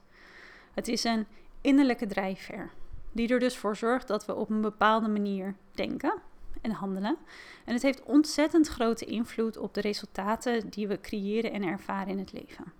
Het 0.73 0.87
is 0.87 1.03
een 1.03 1.27
innerlijke 1.61 2.05
drijfveer, 2.05 2.71
die 3.11 3.27
er 3.27 3.39
dus 3.39 3.57
voor 3.57 3.75
zorgt 3.75 4.07
dat 4.07 4.25
we 4.25 4.35
op 4.35 4.49
een 4.49 4.61
bepaalde 4.61 5.07
manier 5.07 5.55
denken, 5.71 6.21
en 6.61 6.71
handelen. 6.71 7.17
En 7.65 7.73
het 7.73 7.81
heeft 7.81 8.03
ontzettend 8.03 8.67
grote 8.67 9.05
invloed 9.05 9.57
op 9.57 9.73
de 9.73 9.81
resultaten 9.81 10.69
die 10.69 10.87
we 10.87 10.99
creëren 10.99 11.51
en 11.51 11.63
ervaren 11.63 12.07
in 12.07 12.19
het 12.19 12.33
leven. 12.33 12.73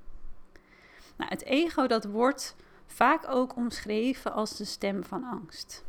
Nou, 1.17 1.29
het 1.29 1.43
ego 1.43 1.87
dat 1.87 2.05
wordt 2.05 2.55
vaak 2.85 3.27
ook 3.27 3.55
omschreven 3.55 4.33
als 4.33 4.57
de 4.57 4.65
stem 4.65 5.03
van 5.03 5.23
angst. 5.23 5.85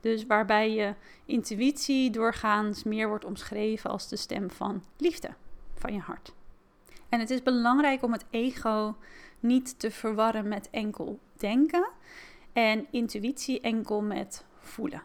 Dus 0.00 0.26
waarbij 0.26 0.70
je 0.72 0.94
intuïtie 1.24 2.10
doorgaans 2.10 2.82
meer 2.82 3.08
wordt 3.08 3.24
omschreven 3.24 3.90
als 3.90 4.08
de 4.08 4.16
stem 4.16 4.50
van 4.50 4.84
liefde, 4.96 5.30
van 5.74 5.92
je 5.92 6.00
hart. 6.00 6.32
En 7.08 7.20
het 7.20 7.30
is 7.30 7.42
belangrijk 7.42 8.02
om 8.02 8.12
het 8.12 8.24
ego 8.30 8.96
niet 9.40 9.78
te 9.78 9.90
verwarren 9.90 10.48
met 10.48 10.70
enkel 10.70 11.18
denken 11.36 11.88
en 12.52 12.86
intuïtie 12.90 13.60
enkel 13.60 14.02
met 14.02 14.44
voelen. 14.60 15.02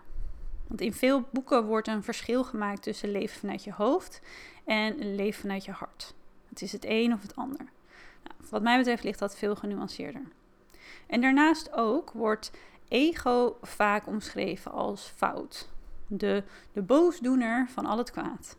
Want 0.68 0.82
in 0.82 0.94
veel 0.94 1.24
boeken 1.32 1.66
wordt 1.66 1.88
een 1.88 2.04
verschil 2.04 2.44
gemaakt 2.44 2.84
tussen 2.84 3.12
leven 3.12 3.40
vanuit 3.40 3.64
je 3.64 3.74
hoofd 3.74 4.22
en 4.66 5.16
leven 5.16 5.42
vanuit 5.42 5.66
je 5.66 5.72
hart. 5.72 6.14
Het 6.50 6.62
is 6.62 6.72
het 6.72 6.86
een 6.88 7.14
of 7.14 7.22
het 7.22 7.36
ander. 7.36 7.66
Nou, 8.24 8.36
wat 8.50 8.62
mij 8.62 8.78
betreft 8.78 9.04
ligt 9.04 9.20
dat 9.20 9.38
veel 9.38 9.56
genuanceerder. 9.56 10.22
En 11.08 11.22
daarnaast 11.22 11.74
ook 11.74 12.12
wordt 12.12 12.52
ego 12.88 13.58
vaak 13.62 14.08
omschreven 14.08 14.72
als 14.72 15.12
fout. 15.16 15.70
De, 16.08 16.44
de 16.72 16.82
boosdoener 16.82 17.68
van 17.70 17.86
al 17.86 17.98
het 17.98 18.12
kwaad. 18.12 18.58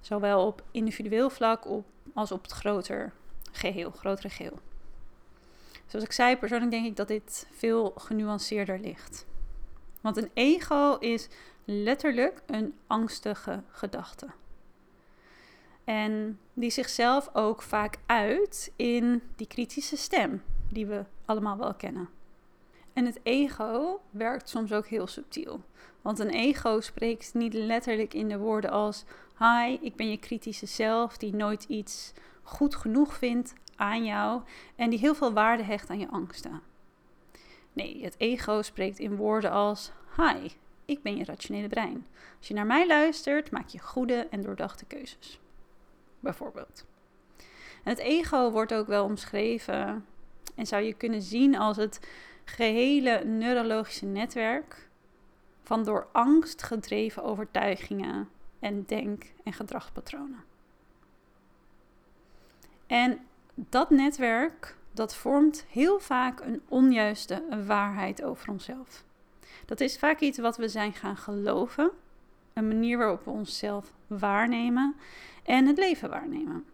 Zowel 0.00 0.46
op 0.46 0.62
individueel 0.70 1.30
vlak 1.30 1.66
op, 1.66 1.86
als 2.14 2.32
op 2.32 2.42
het 2.42 2.52
groter 2.52 3.12
geheel, 3.52 3.90
grotere 3.90 4.28
geheel. 4.28 4.58
Zoals 5.92 6.06
ik 6.06 6.12
zei, 6.12 6.36
persoonlijk 6.36 6.70
denk 6.70 6.86
ik 6.86 6.96
dat 6.96 7.08
dit 7.08 7.46
veel 7.50 7.92
genuanceerder 7.96 8.78
ligt. 8.78 9.26
Want 10.00 10.16
een 10.16 10.30
ego 10.34 10.96
is 10.98 11.28
letterlijk 11.64 12.42
een 12.46 12.74
angstige 12.86 13.62
gedachte. 13.68 14.26
En 15.84 16.38
die 16.54 16.70
zichzelf 16.70 17.30
ook 17.32 17.62
vaak 17.62 17.98
uit 18.06 18.72
in 18.76 19.22
die 19.36 19.46
kritische 19.46 19.96
stem, 19.96 20.42
die 20.70 20.86
we 20.86 21.04
allemaal 21.24 21.56
wel 21.56 21.74
kennen. 21.74 22.08
En 22.92 23.06
het 23.06 23.20
ego 23.22 24.00
werkt 24.10 24.48
soms 24.48 24.72
ook 24.72 24.86
heel 24.86 25.06
subtiel. 25.06 25.64
Want 26.02 26.18
een 26.18 26.30
ego 26.30 26.80
spreekt 26.80 27.34
niet 27.34 27.54
letterlijk 27.54 28.14
in 28.14 28.28
de 28.28 28.38
woorden 28.38 28.70
als: 28.70 29.04
Hi, 29.38 29.78
ik 29.80 29.96
ben 29.96 30.10
je 30.10 30.18
kritische 30.18 30.66
zelf, 30.66 31.16
die 31.16 31.34
nooit 31.34 31.64
iets 31.64 32.12
goed 32.42 32.74
genoeg 32.74 33.16
vindt 33.16 33.54
aan 33.82 34.04
jou 34.04 34.42
en 34.76 34.90
die 34.90 34.98
heel 34.98 35.14
veel 35.14 35.32
waarde 35.32 35.62
hecht 35.62 35.90
aan 35.90 35.98
je 35.98 36.08
angsten. 36.08 36.60
Nee, 37.72 38.04
het 38.04 38.14
ego 38.18 38.62
spreekt 38.62 38.98
in 38.98 39.16
woorden 39.16 39.50
als: 39.50 39.92
Hi, 40.16 40.48
ik 40.84 41.02
ben 41.02 41.16
je 41.16 41.24
rationele 41.24 41.68
brein. 41.68 42.06
Als 42.38 42.48
je 42.48 42.54
naar 42.54 42.66
mij 42.66 42.86
luistert, 42.86 43.50
maak 43.50 43.68
je 43.68 43.78
goede 43.78 44.26
en 44.30 44.42
doordachte 44.42 44.84
keuzes. 44.84 45.40
Bijvoorbeeld. 46.20 46.86
Het 47.82 47.98
ego 47.98 48.50
wordt 48.50 48.74
ook 48.74 48.86
wel 48.86 49.04
omschreven 49.04 50.06
En 50.54 50.66
zou 50.66 50.82
je 50.82 50.92
kunnen 50.92 51.22
zien 51.22 51.56
als 51.56 51.76
het 51.76 52.00
gehele 52.44 53.24
neurologische 53.24 54.06
netwerk 54.06 54.88
van 55.62 55.84
door 55.84 56.08
angst 56.12 56.62
gedreven 56.62 57.22
overtuigingen 57.22 58.28
en 58.58 58.84
denk- 58.86 59.32
en 59.44 59.52
gedragspatronen. 59.52 60.44
En 62.86 63.26
dat 63.68 63.90
netwerk, 63.90 64.76
dat 64.92 65.14
vormt 65.14 65.64
heel 65.68 66.00
vaak 66.00 66.40
een 66.40 66.62
onjuiste 66.68 67.42
waarheid 67.66 68.22
over 68.22 68.50
onszelf. 68.50 69.04
Dat 69.66 69.80
is 69.80 69.98
vaak 69.98 70.20
iets 70.20 70.38
wat 70.38 70.56
we 70.56 70.68
zijn 70.68 70.92
gaan 70.92 71.16
geloven, 71.16 71.90
een 72.52 72.68
manier 72.68 72.98
waarop 72.98 73.24
we 73.24 73.30
onszelf 73.30 73.92
waarnemen 74.06 74.94
en 75.42 75.66
het 75.66 75.78
leven 75.78 76.10
waarnemen. 76.10 76.64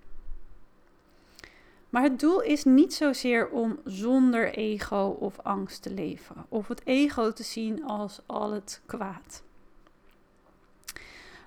Maar 1.90 2.02
het 2.02 2.20
doel 2.20 2.42
is 2.42 2.64
niet 2.64 2.94
zozeer 2.94 3.48
om 3.48 3.78
zonder 3.84 4.52
ego 4.54 5.16
of 5.20 5.38
angst 5.38 5.82
te 5.82 5.94
leven, 5.94 6.46
of 6.48 6.68
het 6.68 6.86
ego 6.86 7.32
te 7.32 7.42
zien 7.42 7.84
als 7.84 8.20
al 8.26 8.50
het 8.50 8.82
kwaad. 8.86 9.42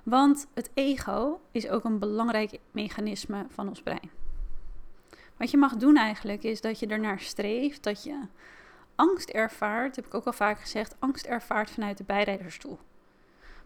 Want 0.02 0.46
het 0.54 0.70
ego 0.74 1.40
is 1.50 1.68
ook 1.68 1.84
een 1.84 1.98
belangrijk 1.98 2.58
mechanisme 2.70 3.46
van 3.48 3.68
ons 3.68 3.82
brein. 3.82 4.21
Wat 5.42 5.50
je 5.50 5.56
mag 5.56 5.76
doen 5.76 5.96
eigenlijk 5.96 6.42
is 6.42 6.60
dat 6.60 6.78
je 6.78 6.86
ernaar 6.86 7.20
streeft 7.20 7.82
dat 7.82 8.04
je 8.04 8.20
angst 8.94 9.28
ervaart, 9.28 9.96
heb 9.96 10.06
ik 10.06 10.14
ook 10.14 10.24
al 10.24 10.32
vaak 10.32 10.60
gezegd, 10.60 10.96
angst 10.98 11.26
ervaart 11.26 11.70
vanuit 11.70 11.98
de 11.98 12.04
bijrijdersstoel. 12.04 12.78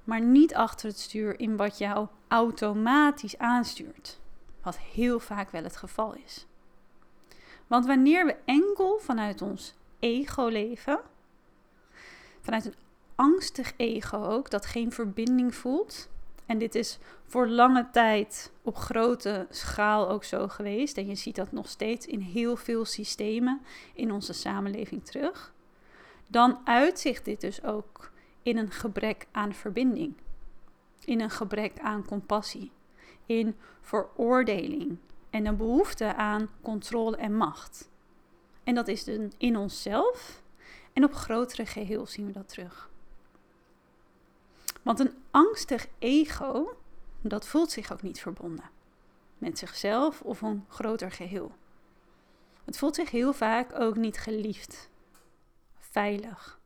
Maar 0.05 0.21
niet 0.21 0.55
achter 0.55 0.89
het 0.89 0.99
stuur 0.99 1.41
in 1.41 1.57
wat 1.57 1.79
jou 1.79 2.09
automatisch 2.29 3.39
aanstuurt. 3.39 4.21
Wat 4.63 4.79
heel 4.79 5.21
vaak 5.21 5.51
wel 5.51 5.63
het 5.63 5.77
geval 5.77 6.15
is. 6.15 6.47
Want 7.67 7.87
wanneer 7.87 8.27
we 8.27 8.37
enkel 8.45 8.99
vanuit 8.99 9.43
ons 9.43 9.75
ego 9.99 10.47
leven, 10.47 11.01
vanuit 12.41 12.65
een 12.65 12.77
angstig 13.15 13.73
ego 13.77 14.25
ook, 14.25 14.51
dat 14.51 14.67
geen 14.67 14.93
verbinding 14.93 15.55
voelt. 15.55 16.09
En 16.47 16.59
dit 16.59 16.75
is 16.75 16.99
voor 17.25 17.49
lange 17.49 17.89
tijd 17.93 18.53
op 18.63 18.77
grote 18.77 19.47
schaal 19.51 20.09
ook 20.09 20.25
zo 20.25 20.49
geweest. 20.49 20.97
En 20.97 21.07
je 21.07 21.15
ziet 21.15 21.37
dat 21.37 21.53
nog 21.53 21.69
steeds 21.69 22.07
in 22.07 22.21
heel 22.21 22.57
veel 22.57 22.85
systemen 22.85 23.61
in 23.95 24.13
onze 24.13 24.33
samenleving 24.33 25.05
terug. 25.05 25.55
Dan 26.29 26.59
uitzicht 26.65 27.25
dit 27.25 27.41
dus 27.41 27.65
ook 27.65 28.11
in 28.43 28.57
een 28.57 28.71
gebrek 28.71 29.27
aan 29.33 29.55
verbinding. 29.55 30.15
In 31.05 31.21
een 31.21 31.31
gebrek 31.31 31.81
aan 31.81 32.05
compassie. 32.05 32.71
In 33.27 33.57
veroordeling 33.81 34.99
en 35.31 35.47
een 35.47 35.57
behoefte 35.57 36.15
aan 36.15 36.49
controle 36.63 37.17
en 37.17 37.37
macht. 37.37 37.89
En 38.65 38.75
dat 38.75 38.89
is 38.89 39.05
dus 39.05 39.19
in 39.39 39.57
onszelf 39.57 40.43
en 40.93 41.05
op 41.05 41.15
grotere 41.15 41.67
geheel 41.67 42.07
zien 42.07 42.27
we 42.27 42.33
dat 42.33 42.49
terug. 42.49 42.91
Want 44.87 45.01
een 45.01 45.15
angstig 45.31 45.89
ego, 45.99 46.77
dat 47.21 47.47
voelt 47.47 47.71
zich 47.71 47.93
ook 47.93 48.03
niet 48.03 48.21
verbonden 48.21 48.71
met 49.39 49.59
zichzelf 49.59 50.23
of 50.23 50.43
een 50.43 50.65
groter 50.69 51.11
geheel. 51.11 51.53
Het 52.65 52.79
voelt 52.79 52.95
zich 52.95 53.11
heel 53.11 53.33
vaak 53.33 53.81
ook 53.81 53.97
niet 53.97 54.19
geliefd, 54.19 54.91
veilig. 55.79 56.61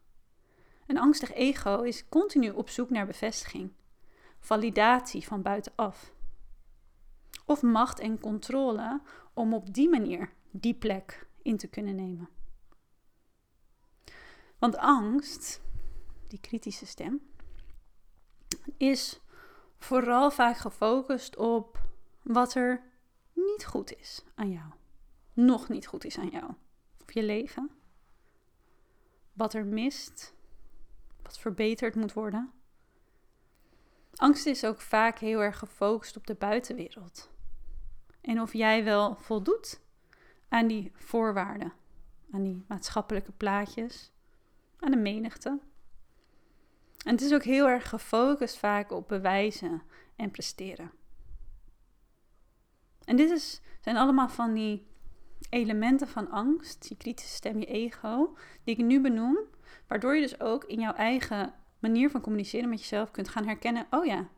Een 0.87 0.99
angstig 0.99 1.33
ego 1.33 1.83
is 1.83 2.09
continu 2.09 2.50
op 2.50 2.69
zoek 2.69 2.91
naar 2.91 3.07
bevestiging, 3.07 3.73
validatie 4.39 5.27
van 5.27 5.43
buitenaf 5.43 6.12
of 7.47 7.62
macht 7.62 7.99
en 7.99 8.21
controle 8.21 9.00
om 9.35 9.55
op 9.55 9.75
die 9.75 9.89
manier 9.89 10.33
die 10.50 10.75
plek 10.75 11.27
in 11.43 11.57
te 11.57 11.69
kunnen 11.69 11.95
nemen. 11.95 12.29
Want 14.59 14.77
angst, 14.77 15.61
die 16.29 16.41
kritische 16.41 16.87
stem, 16.87 17.30
is 18.76 19.21
vooral 19.78 20.30
vaak 20.30 20.57
gefocust 20.57 21.37
op 21.37 21.80
wat 22.23 22.54
er 22.54 22.83
niet 23.33 23.66
goed 23.66 23.97
is 23.97 24.25
aan 24.35 24.50
jou. 24.50 24.73
Nog 25.33 25.69
niet 25.69 25.87
goed 25.87 26.04
is 26.04 26.19
aan 26.19 26.28
jou. 26.28 26.52
Of 27.02 27.12
je 27.12 27.23
leven. 27.23 27.71
Wat 29.33 29.54
er 29.54 29.66
mist. 29.66 30.35
Wat 31.23 31.38
verbeterd 31.38 31.95
moet 31.95 32.12
worden. 32.12 32.52
Angst 34.14 34.47
is 34.47 34.64
ook 34.64 34.80
vaak 34.80 35.19
heel 35.19 35.42
erg 35.42 35.59
gefocust 35.59 36.16
op 36.16 36.26
de 36.26 36.35
buitenwereld. 36.35 37.30
En 38.21 38.40
of 38.40 38.52
jij 38.52 38.85
wel 38.85 39.16
voldoet 39.16 39.80
aan 40.49 40.66
die 40.66 40.92
voorwaarden, 40.95 41.73
aan 42.30 42.42
die 42.42 42.64
maatschappelijke 42.69 43.33
plaatjes, 43.33 44.12
aan 44.78 44.90
de 44.90 44.97
menigte. 44.97 45.59
En 47.04 47.12
het 47.12 47.21
is 47.21 47.35
ook 47.35 47.45
heel 47.45 47.69
erg 47.69 47.88
gefocust 47.88 48.59
vaak 48.59 48.92
op 48.92 49.09
bewijzen 49.09 49.83
en 50.16 50.30
presteren. 50.30 50.90
En 53.04 53.16
dit 53.16 53.30
is, 53.30 53.61
zijn 53.80 53.97
allemaal 53.97 54.28
van 54.28 54.54
die 54.54 54.87
elementen 55.50 56.09
van 56.09 56.30
angst, 56.30 56.88
die 56.88 56.97
kritische 56.97 57.35
stem, 57.35 57.59
je 57.59 57.66
ego, 57.66 58.37
die 58.64 58.76
ik 58.76 58.85
nu 58.85 59.00
benoem, 59.00 59.38
waardoor 59.87 60.14
je 60.14 60.21
dus 60.21 60.40
ook 60.40 60.64
in 60.64 60.80
jouw 60.80 60.92
eigen 60.92 61.54
manier 61.78 62.11
van 62.11 62.21
communiceren 62.21 62.69
met 62.69 62.80
jezelf 62.80 63.11
kunt 63.11 63.28
gaan 63.28 63.47
herkennen, 63.47 63.87
oh 63.90 64.04
ja, 64.04 64.28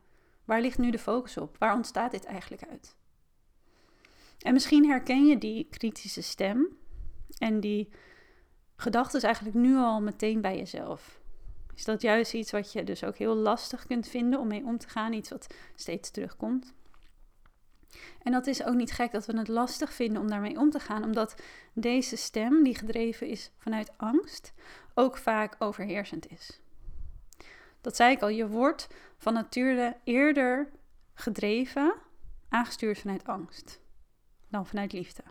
waar 0.45 0.61
ligt 0.61 0.77
nu 0.77 0.91
de 0.91 0.99
focus 0.99 1.37
op? 1.37 1.57
Waar 1.57 1.75
ontstaat 1.75 2.11
dit 2.11 2.25
eigenlijk 2.25 2.63
uit? 2.69 2.95
En 4.39 4.53
misschien 4.53 4.87
herken 4.87 5.25
je 5.25 5.37
die 5.37 5.67
kritische 5.69 6.21
stem 6.21 6.77
en 7.37 7.59
die 7.59 7.89
gedachten 8.75 9.21
eigenlijk 9.21 9.55
nu 9.55 9.77
al 9.77 10.01
meteen 10.01 10.41
bij 10.41 10.57
jezelf. 10.57 11.21
Is 11.75 11.83
dat 11.85 12.01
juist 12.01 12.33
iets 12.33 12.51
wat 12.51 12.71
je 12.71 12.83
dus 12.83 13.03
ook 13.03 13.17
heel 13.17 13.35
lastig 13.35 13.85
kunt 13.85 14.07
vinden 14.07 14.39
om 14.39 14.47
mee 14.47 14.65
om 14.65 14.77
te 14.77 14.89
gaan, 14.89 15.13
iets 15.13 15.29
wat 15.29 15.47
steeds 15.75 16.11
terugkomt? 16.11 16.73
En 18.23 18.31
dat 18.31 18.47
is 18.47 18.63
ook 18.63 18.75
niet 18.75 18.91
gek 18.91 19.11
dat 19.11 19.25
we 19.25 19.37
het 19.37 19.47
lastig 19.47 19.93
vinden 19.93 20.21
om 20.21 20.27
daarmee 20.27 20.57
om 20.57 20.69
te 20.69 20.79
gaan, 20.79 21.03
omdat 21.03 21.35
deze 21.73 22.15
stem, 22.15 22.63
die 22.63 22.75
gedreven 22.75 23.27
is 23.27 23.51
vanuit 23.57 23.91
angst, 23.97 24.53
ook 24.93 25.17
vaak 25.17 25.55
overheersend 25.59 26.31
is. 26.31 26.59
Dat 27.81 27.95
zei 27.95 28.11
ik 28.11 28.21
al, 28.21 28.29
je 28.29 28.47
wordt 28.47 28.87
van 29.17 29.33
nature 29.33 29.97
eerder 30.03 30.69
gedreven, 31.13 31.93
aangestuurd 32.49 32.99
vanuit 32.99 33.27
angst 33.27 33.81
dan 34.53 34.67
vanuit 34.67 34.93
liefde. 34.93 35.23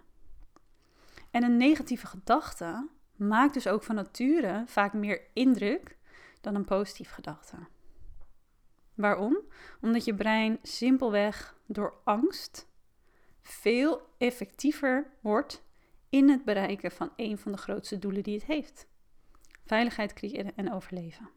En 1.31 1.43
een 1.43 1.57
negatieve 1.57 2.07
gedachte 2.07 2.89
maakt 3.17 3.55
dus 3.55 3.67
ook 3.67 3.83
van 3.83 3.95
nature 3.95 4.65
vaak 4.67 4.93
meer 4.93 5.21
indruk 5.33 5.97
dan 6.43 6.55
een 6.55 6.65
positieve 6.65 7.15
gedachte. 7.15 7.57
Waarom? 8.95 9.39
Omdat 9.81 10.05
je 10.05 10.15
brein 10.15 10.59
simpelweg 10.63 11.57
door 11.67 11.95
angst 12.05 12.71
veel 13.41 14.03
effectiever 14.19 15.11
wordt 15.21 15.65
in 16.09 16.29
het 16.29 16.45
bereiken 16.45 16.91
van 16.91 17.13
een 17.17 17.39
van 17.39 17.53
de 17.53 17.59
grootste 17.59 17.99
doelen 17.99 18.23
die 18.23 18.35
het 18.35 18.45
heeft: 18.45 18.87
veiligheid 19.65 20.13
creëren 20.13 20.57
en 20.57 20.73
overleven. 20.73 21.31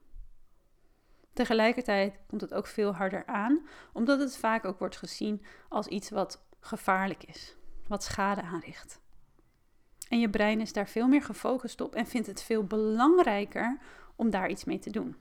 Tegelijkertijd 1.34 2.20
komt 2.28 2.42
het 2.42 2.54
ook 2.54 2.68
veel 2.68 2.96
harder 2.96 3.26
aan, 3.26 3.68
omdat 3.94 4.20
het 4.20 4.38
vaak 4.38 4.66
ook 4.66 4.80
wordt 4.80 4.98
gezien 4.98 5.46
als 5.70 5.88
iets 5.88 6.10
wat 6.10 6.46
gevaarlijk 6.60 7.24
is 7.24 7.56
wat 7.88 8.04
schade 8.04 8.42
aanricht. 8.42 9.02
En 10.10 10.20
je 10.20 10.30
brein 10.30 10.62
is 10.62 10.74
daar 10.74 10.88
veel 10.88 11.08
meer 11.08 11.22
gefocust 11.22 11.82
op 11.82 11.96
en 11.96 12.06
vindt 12.06 12.28
het 12.28 12.44
veel 12.44 12.64
belangrijker 12.64 13.80
om 14.16 14.30
daar 14.30 14.50
iets 14.50 14.64
mee 14.64 14.80
te 14.80 14.90
doen. 14.90 15.16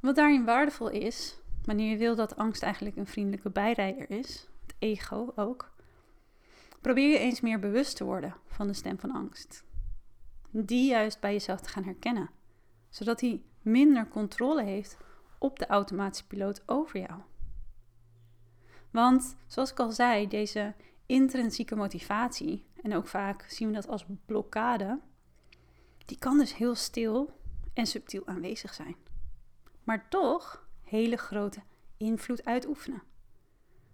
Wat 0.00 0.16
daarin 0.16 0.44
waardevol 0.44 0.90
is, 0.90 1.38
wanneer 1.64 1.90
je 1.90 1.96
wil 1.96 2.14
dat 2.14 2.36
angst 2.36 2.62
eigenlijk 2.62 2.96
een 2.96 3.06
vriendelijke 3.06 3.50
bijrijder 3.50 4.10
is, 4.10 4.48
het 4.62 4.74
ego 4.78 5.32
ook, 5.36 5.72
probeer 6.80 7.08
je 7.08 7.18
eens 7.18 7.40
meer 7.40 7.58
bewust 7.58 7.96
te 7.96 8.04
worden 8.04 8.34
van 8.46 8.66
de 8.66 8.72
stem 8.72 8.98
van 8.98 9.10
angst. 9.10 9.64
Die 10.50 10.88
juist 10.88 11.20
bij 11.20 11.32
jezelf 11.32 11.60
te 11.60 11.68
gaan 11.68 11.84
herkennen, 11.84 12.30
zodat 12.88 13.20
hij 13.20 13.42
minder 13.62 14.08
controle 14.08 14.62
heeft 14.62 14.96
op 15.38 15.58
de 15.58 15.66
automatische 15.66 16.26
piloot 16.26 16.62
over 16.66 17.00
jou. 17.00 17.20
Want 18.90 19.36
zoals 19.46 19.70
ik 19.70 19.78
al 19.78 19.92
zei, 19.92 20.28
deze 20.28 20.74
intrinsieke 21.06 21.76
motivatie, 21.76 22.64
en 22.82 22.94
ook 22.94 23.06
vaak 23.06 23.44
zien 23.48 23.68
we 23.68 23.74
dat 23.74 23.88
als 23.88 24.04
blokkade, 24.26 24.98
die 26.04 26.18
kan 26.18 26.38
dus 26.38 26.54
heel 26.54 26.74
stil 26.74 27.38
en 27.72 27.86
subtiel 27.86 28.26
aanwezig 28.26 28.74
zijn. 28.74 28.96
Maar 29.84 30.08
toch 30.08 30.68
hele 30.82 31.16
grote 31.16 31.62
invloed 31.96 32.44
uitoefenen. 32.44 33.02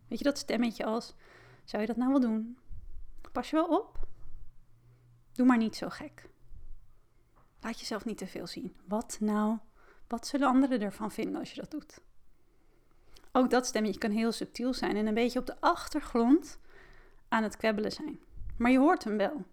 Weet 0.08 0.18
je 0.18 0.24
dat 0.24 0.38
stemmetje 0.38 0.84
als, 0.84 1.14
zou 1.64 1.82
je 1.82 1.88
dat 1.88 1.96
nou 1.96 2.10
wel 2.10 2.20
doen? 2.20 2.58
Pas 3.32 3.50
je 3.50 3.56
wel 3.56 3.78
op? 3.78 4.06
Doe 5.32 5.46
maar 5.46 5.56
niet 5.56 5.76
zo 5.76 5.88
gek. 5.88 6.28
Laat 7.60 7.80
jezelf 7.80 8.04
niet 8.04 8.18
te 8.18 8.26
veel 8.26 8.46
zien. 8.46 8.76
Wat 8.84 9.16
nou? 9.20 9.58
Wat 10.06 10.26
zullen 10.26 10.48
anderen 10.48 10.80
ervan 10.80 11.10
vinden 11.10 11.40
als 11.40 11.50
je 11.50 11.60
dat 11.60 11.70
doet? 11.70 12.00
Ook 13.32 13.50
dat 13.50 13.66
stemmetje 13.66 13.98
kan 13.98 14.10
heel 14.10 14.32
subtiel 14.32 14.74
zijn 14.74 14.96
en 14.96 15.06
een 15.06 15.14
beetje 15.14 15.38
op 15.38 15.46
de 15.46 15.60
achtergrond 15.60 16.58
aan 17.28 17.42
het 17.42 17.56
kwebbelen 17.56 17.92
zijn. 17.92 18.20
Maar 18.58 18.70
je 18.70 18.78
hoort 18.78 19.04
hem 19.04 19.16
wel. 19.16 19.44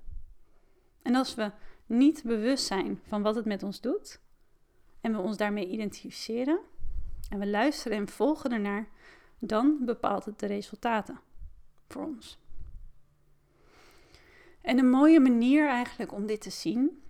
En 1.01 1.15
als 1.15 1.35
we 1.35 1.51
niet 1.93 2.23
bewust 2.23 2.65
zijn 2.65 3.01
van 3.07 3.21
wat 3.21 3.35
het 3.35 3.45
met 3.45 3.63
ons 3.63 3.81
doet 3.81 4.21
en 5.01 5.11
we 5.11 5.17
ons 5.17 5.37
daarmee 5.37 5.67
identificeren 5.67 6.59
en 7.29 7.39
we 7.39 7.47
luisteren 7.47 7.97
en 7.97 8.07
volgen 8.07 8.51
ernaar, 8.51 8.87
dan 9.39 9.77
bepaalt 9.85 10.25
het 10.25 10.39
de 10.39 10.45
resultaten 10.45 11.19
voor 11.87 12.05
ons. 12.05 12.37
En 14.61 14.77
een 14.77 14.89
mooie 14.89 15.19
manier 15.19 15.67
eigenlijk 15.67 16.11
om 16.11 16.25
dit 16.25 16.41
te 16.41 16.49
zien, 16.49 17.03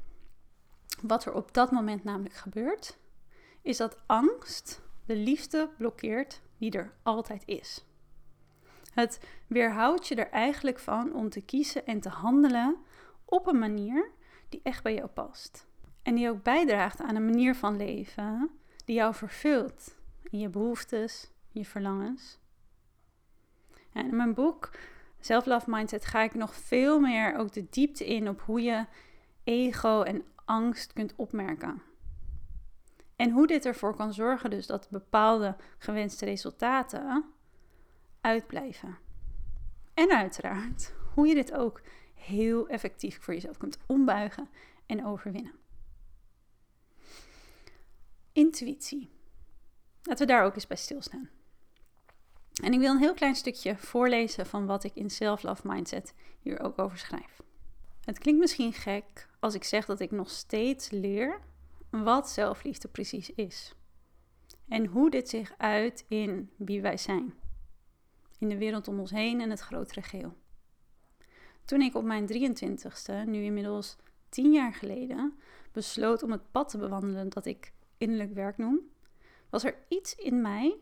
wat 1.01 1.25
er 1.25 1.33
op 1.33 1.53
dat 1.53 1.71
moment 1.71 2.03
namelijk 2.03 2.35
gebeurt, 2.35 2.97
is 3.61 3.77
dat 3.77 3.97
angst 4.05 4.81
de 5.05 5.15
liefde 5.15 5.69
blokkeert 5.77 6.41
die 6.57 6.71
er 6.71 6.93
altijd 7.03 7.43
is. 7.45 7.85
Het 8.93 9.19
weerhoudt 9.47 10.07
je 10.07 10.15
er 10.15 10.29
eigenlijk 10.29 10.79
van 10.79 11.13
om 11.13 11.29
te 11.29 11.41
kiezen 11.41 11.85
en 11.85 11.99
te 11.99 12.09
handelen 12.09 12.77
op 13.25 13.47
een 13.47 13.59
manier 13.59 14.11
die 14.53 14.61
echt 14.63 14.83
bij 14.83 14.93
jou 14.93 15.07
past. 15.07 15.67
En 16.01 16.15
die 16.15 16.29
ook 16.29 16.43
bijdraagt 16.43 17.01
aan 17.01 17.15
een 17.15 17.25
manier 17.25 17.55
van 17.55 17.77
leven 17.77 18.49
die 18.85 18.95
jou 18.95 19.13
vervult 19.13 19.95
in 20.29 20.39
je 20.39 20.49
behoeftes, 20.49 21.31
je 21.49 21.65
verlangens. 21.65 22.39
En 23.91 24.07
in 24.07 24.15
mijn 24.15 24.33
boek 24.33 24.69
Self-Love 25.19 25.69
Mindset 25.69 26.05
ga 26.05 26.21
ik 26.21 26.33
nog 26.33 26.55
veel 26.55 26.99
meer 26.99 27.35
ook 27.37 27.53
de 27.53 27.67
diepte 27.69 28.05
in 28.05 28.29
op 28.29 28.41
hoe 28.41 28.61
je 28.61 28.85
ego 29.43 30.01
en 30.01 30.23
angst 30.45 30.93
kunt 30.93 31.13
opmerken. 31.15 31.81
En 33.15 33.29
hoe 33.29 33.47
dit 33.47 33.65
ervoor 33.65 33.95
kan 33.95 34.13
zorgen 34.13 34.49
dus 34.49 34.67
dat 34.67 34.89
bepaalde 34.89 35.55
gewenste 35.77 36.25
resultaten 36.25 37.25
uitblijven. 38.21 38.97
En 39.93 40.11
uiteraard 40.11 40.93
hoe 41.13 41.27
je 41.27 41.33
dit 41.35 41.53
ook 41.53 41.81
heel 42.25 42.67
effectief 42.67 43.21
voor 43.21 43.33
jezelf 43.33 43.57
kunt 43.57 43.77
ombuigen 43.85 44.49
en 44.85 45.05
overwinnen. 45.05 45.53
Intuïtie. 48.31 49.09
Laten 50.03 50.27
we 50.27 50.33
daar 50.33 50.45
ook 50.45 50.55
eens 50.55 50.67
bij 50.67 50.77
stilstaan. 50.77 51.29
En 52.63 52.73
ik 52.73 52.79
wil 52.79 52.91
een 52.91 52.99
heel 52.99 53.13
klein 53.13 53.35
stukje 53.35 53.77
voorlezen 53.77 54.45
van 54.45 54.65
wat 54.65 54.83
ik 54.83 54.95
in 54.95 55.09
Self-Love 55.09 55.67
Mindset 55.67 56.13
hier 56.39 56.59
ook 56.59 56.79
over 56.79 56.97
schrijf. 56.97 57.41
Het 58.01 58.19
klinkt 58.19 58.39
misschien 58.39 58.73
gek 58.73 59.27
als 59.39 59.53
ik 59.53 59.63
zeg 59.63 59.85
dat 59.85 59.99
ik 59.99 60.11
nog 60.11 60.29
steeds 60.29 60.89
leer 60.89 61.39
wat 61.89 62.29
zelfliefde 62.29 62.87
precies 62.87 63.29
is. 63.29 63.75
En 64.67 64.85
hoe 64.85 65.09
dit 65.09 65.29
zich 65.29 65.53
uit 65.57 66.05
in 66.07 66.49
wie 66.55 66.81
wij 66.81 66.97
zijn. 66.97 67.33
In 68.39 68.49
de 68.49 68.57
wereld 68.57 68.87
om 68.87 68.99
ons 68.99 69.11
heen 69.11 69.41
en 69.41 69.49
het 69.49 69.59
grotere 69.59 70.01
geheel. 70.01 70.37
Toen 71.65 71.81
ik 71.81 71.95
op 71.95 72.03
mijn 72.03 72.27
23ste, 72.27 73.25
nu 73.25 73.43
inmiddels 73.43 73.95
10 74.29 74.51
jaar 74.51 74.73
geleden, 74.73 75.33
besloot 75.71 76.23
om 76.23 76.31
het 76.31 76.51
pad 76.51 76.69
te 76.69 76.77
bewandelen 76.77 77.29
dat 77.29 77.45
ik 77.45 77.73
innerlijk 77.97 78.33
werk 78.33 78.57
noem, 78.57 78.79
was 79.49 79.63
er 79.63 79.75
iets 79.87 80.15
in 80.15 80.41
mij, 80.41 80.77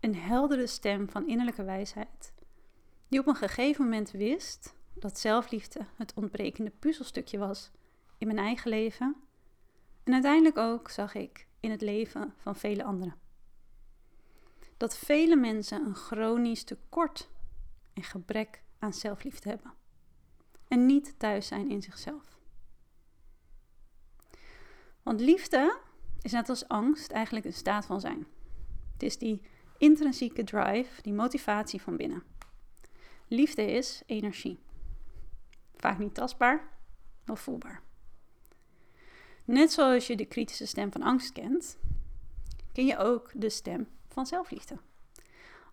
een 0.00 0.16
heldere 0.16 0.66
stem 0.66 1.08
van 1.10 1.28
innerlijke 1.28 1.64
wijsheid, 1.64 2.32
die 3.08 3.20
op 3.20 3.26
een 3.26 3.34
gegeven 3.34 3.84
moment 3.84 4.10
wist 4.10 4.74
dat 4.94 5.18
zelfliefde 5.18 5.86
het 5.96 6.12
ontbrekende 6.14 6.70
puzzelstukje 6.70 7.38
was 7.38 7.70
in 8.18 8.26
mijn 8.26 8.38
eigen 8.38 8.70
leven 8.70 9.16
en 10.04 10.12
uiteindelijk 10.12 10.56
ook 10.56 10.90
zag 10.90 11.14
ik 11.14 11.46
in 11.60 11.70
het 11.70 11.80
leven 11.80 12.34
van 12.36 12.56
vele 12.56 12.84
anderen. 12.84 13.14
Dat 14.76 14.96
vele 14.96 15.36
mensen 15.36 15.86
een 15.86 15.94
chronisch 15.94 16.64
tekort 16.64 17.28
en 17.92 18.02
gebrek 18.02 18.62
aan 18.78 18.92
zelfliefde 18.92 19.48
hebben. 19.48 19.72
En 20.68 20.86
niet 20.86 21.14
thuis 21.18 21.46
zijn 21.46 21.70
in 21.70 21.82
zichzelf. 21.82 22.38
Want 25.02 25.20
liefde 25.20 25.78
is 26.22 26.32
net 26.32 26.48
als 26.48 26.68
angst 26.68 27.10
eigenlijk 27.10 27.44
een 27.46 27.52
staat 27.52 27.86
van 27.86 28.00
zijn. 28.00 28.26
Het 28.92 29.02
is 29.02 29.18
die 29.18 29.42
intrinsieke 29.78 30.44
drive, 30.44 31.02
die 31.02 31.12
motivatie 31.12 31.82
van 31.82 31.96
binnen. 31.96 32.22
Liefde 33.28 33.70
is 33.70 34.02
energie. 34.06 34.58
Vaak 35.76 35.98
niet 35.98 36.14
tastbaar, 36.14 36.68
of 37.26 37.40
voelbaar. 37.40 37.82
Net 39.44 39.72
zoals 39.72 40.06
je 40.06 40.16
de 40.16 40.24
kritische 40.24 40.66
stem 40.66 40.92
van 40.92 41.02
angst 41.02 41.32
kent, 41.32 41.78
ken 42.72 42.86
je 42.86 42.98
ook 42.98 43.30
de 43.34 43.50
stem 43.50 43.88
van 44.08 44.26
zelfliefde. 44.26 44.78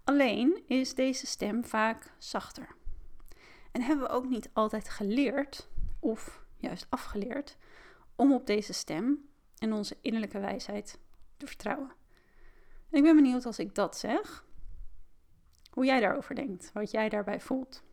Alleen 0.03 0.63
is 0.67 0.95
deze 0.95 1.25
stem 1.25 1.65
vaak 1.65 2.13
zachter. 2.17 2.75
En 3.71 3.81
hebben 3.81 4.05
we 4.05 4.13
ook 4.13 4.29
niet 4.29 4.49
altijd 4.53 4.89
geleerd, 4.89 5.69
of 5.99 6.45
juist 6.57 6.85
afgeleerd, 6.89 7.57
om 8.15 8.33
op 8.33 8.45
deze 8.45 8.73
stem 8.73 9.29
en 9.57 9.73
onze 9.73 9.97
innerlijke 10.01 10.39
wijsheid 10.39 10.99
te 11.37 11.47
vertrouwen. 11.47 11.91
En 12.89 12.97
ik 12.97 13.03
ben 13.03 13.15
benieuwd 13.15 13.45
als 13.45 13.59
ik 13.59 13.75
dat 13.75 13.97
zeg, 13.97 14.45
hoe 15.71 15.85
jij 15.85 15.99
daarover 15.99 16.35
denkt, 16.35 16.71
wat 16.73 16.91
jij 16.91 17.09
daarbij 17.09 17.39
voelt. 17.39 17.83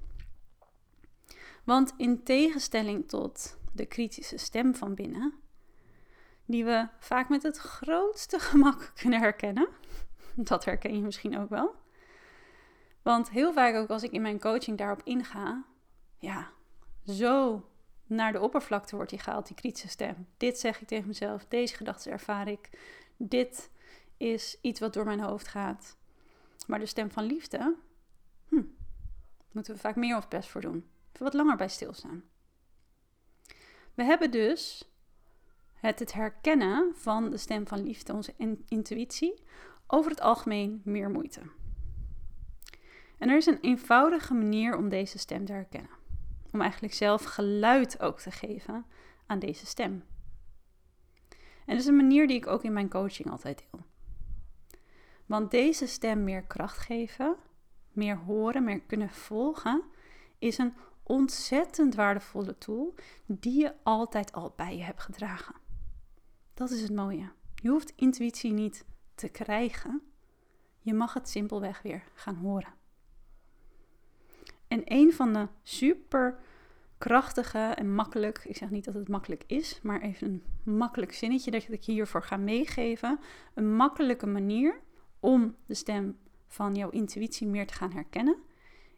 Want 1.65 1.95
in 1.97 2.23
tegenstelling 2.23 3.09
tot 3.09 3.59
de 3.73 3.87
kritische 3.87 4.37
stem 4.37 4.75
van 4.75 4.95
binnen, 4.95 5.35
die 6.45 6.65
we 6.65 6.89
vaak 6.99 7.29
met 7.29 7.43
het 7.43 7.57
grootste 7.57 8.39
gemak 8.39 8.91
kunnen 9.01 9.21
herkennen. 9.21 9.69
Dat 10.35 10.65
herken 10.65 10.97
je 10.97 11.03
misschien 11.03 11.39
ook 11.39 11.49
wel. 11.49 11.75
Want 13.09 13.31
heel 13.31 13.53
vaak 13.53 13.75
ook 13.75 13.89
als 13.89 14.03
ik 14.03 14.11
in 14.11 14.23
mijn 14.23 14.41
coaching 14.41 14.79
daarop 14.79 15.01
inga, 15.05 15.65
ja, 16.19 16.51
zo 17.07 17.65
naar 18.07 18.33
de 18.33 18.41
oppervlakte 18.41 18.97
wordt 18.97 19.11
die 19.11 19.19
gehaald, 19.19 19.47
die 19.47 19.57
kritische 19.57 19.89
stem. 19.89 20.27
Dit 20.37 20.59
zeg 20.59 20.81
ik 20.81 20.87
tegen 20.89 21.07
mezelf, 21.07 21.47
deze 21.49 21.75
gedachten 21.77 22.13
ervaar 22.13 22.49
ik, 22.49 22.71
dit 23.17 23.71
is 24.17 24.59
iets 24.61 24.81
wat 24.81 24.93
door 24.93 25.05
mijn 25.05 25.21
hoofd 25.21 25.49
gaat. 25.49 25.97
Maar 26.67 26.79
de 26.79 26.87
stem 26.87 27.11
van 27.11 27.25
liefde, 27.25 27.77
hm, 28.49 28.63
moeten 29.53 29.75
we 29.75 29.81
vaak 29.81 29.97
meer 29.97 30.17
of 30.17 30.29
best 30.29 30.49
voor 30.49 30.61
doen. 30.61 30.89
Even 31.13 31.25
wat 31.25 31.35
langer 31.35 31.57
bij 31.57 31.69
stilstaan. 31.69 32.25
We 33.95 34.03
hebben 34.03 34.31
dus 34.31 34.91
het, 35.75 35.99
het 35.99 36.13
herkennen 36.13 36.97
van 36.97 37.31
de 37.31 37.37
stem 37.37 37.67
van 37.67 37.83
liefde, 37.83 38.13
onze 38.13 38.35
intuïtie, 38.69 39.43
over 39.87 40.11
het 40.11 40.21
algemeen 40.21 40.81
meer 40.85 41.11
moeite. 41.11 41.41
En 43.19 43.29
er 43.29 43.37
is 43.37 43.47
een 43.47 43.61
eenvoudige 43.61 44.35
manier 44.35 44.77
om 44.77 44.89
deze 44.89 45.19
stem 45.19 45.45
te 45.45 45.53
herkennen. 45.53 45.91
Om 46.53 46.61
eigenlijk 46.61 46.95
zelf 46.95 47.25
geluid 47.25 48.01
ook 48.01 48.21
te 48.21 48.31
geven 48.31 48.87
aan 49.27 49.39
deze 49.39 49.67
stem. 49.67 50.05
En 51.69 51.75
dat 51.75 51.79
is 51.79 51.87
een 51.87 51.97
manier 51.97 52.27
die 52.27 52.37
ik 52.37 52.47
ook 52.47 52.63
in 52.63 52.73
mijn 52.73 52.91
coaching 52.91 53.31
altijd 53.31 53.65
deel. 53.71 53.85
Want 55.27 55.51
deze 55.51 55.87
stem 55.87 56.25
meer 56.25 56.43
kracht 56.43 56.79
geven, 56.79 57.37
meer 57.93 58.17
horen, 58.17 58.65
meer 58.65 58.81
kunnen 58.81 59.11
volgen, 59.11 59.83
is 60.39 60.59
een 60.59 60.75
ontzettend 61.03 61.95
waardevolle 61.95 62.59
tool 62.59 62.95
die 63.27 63.61
je 63.61 63.75
altijd 63.83 64.33
al 64.33 64.53
bij 64.57 64.77
je 64.77 64.83
hebt 64.83 65.03
gedragen. 65.03 65.55
Dat 66.55 66.71
is 66.71 66.83
het 66.83 66.95
mooie. 66.95 67.31
Je 67.55 67.69
hoeft 67.69 67.93
intuïtie 67.97 68.53
niet 68.53 68.85
te 69.15 69.29
krijgen. 69.29 70.03
Je 70.81 70.95
mag 70.95 71.15
het 71.15 71.29
simpelweg 71.29 71.83
weer 71.83 72.05
gaan 72.15 72.37
horen. 72.37 72.78
En 74.69 74.83
een 74.85 75.13
van 75.13 75.33
de 75.33 75.49
super 75.63 76.39
krachtige 76.99 77.59
en 77.59 77.95
makkelijk, 77.95 78.45
ik 78.45 78.57
zeg 78.57 78.71
niet 78.71 78.85
dat 78.85 78.95
het 78.95 79.09
makkelijk 79.09 79.45
is, 79.47 79.81
maar 79.83 80.01
even 80.01 80.27
een 80.65 80.75
makkelijk 80.75 81.13
zinnetje 81.13 81.51
dat 81.51 81.69
ik 81.69 81.85
hiervoor 81.85 82.23
ga 82.23 82.37
meegeven. 82.37 83.21
Een 83.55 83.77
makkelijke 83.77 84.27
manier 84.27 84.81
om 85.21 85.57
de 85.67 85.75
stem 85.75 86.19
van 86.47 86.75
jouw 86.75 86.91
intuïtie 86.91 87.47
meer 87.47 87.67
te 87.67 87.75
gaan 87.75 87.93
herkennen, 87.93 88.37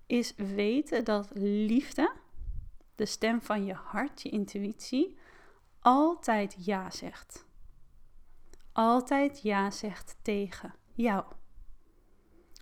is 0.07 0.35
weten 0.37 1.05
dat 1.05 1.31
liefde, 1.35 2.13
de 2.95 3.07
stem 3.07 3.43
van 3.43 3.65
je 3.65 3.75
hart, 3.75 4.23
je 4.23 4.29
intuïtie, 4.29 5.17
altijd 5.81 6.57
ja 6.65 6.91
zegt 6.91 7.49
altijd 8.73 9.43
ja 9.43 9.71
zegt 9.71 10.17
tegen 10.23 10.75
jou. 10.93 11.25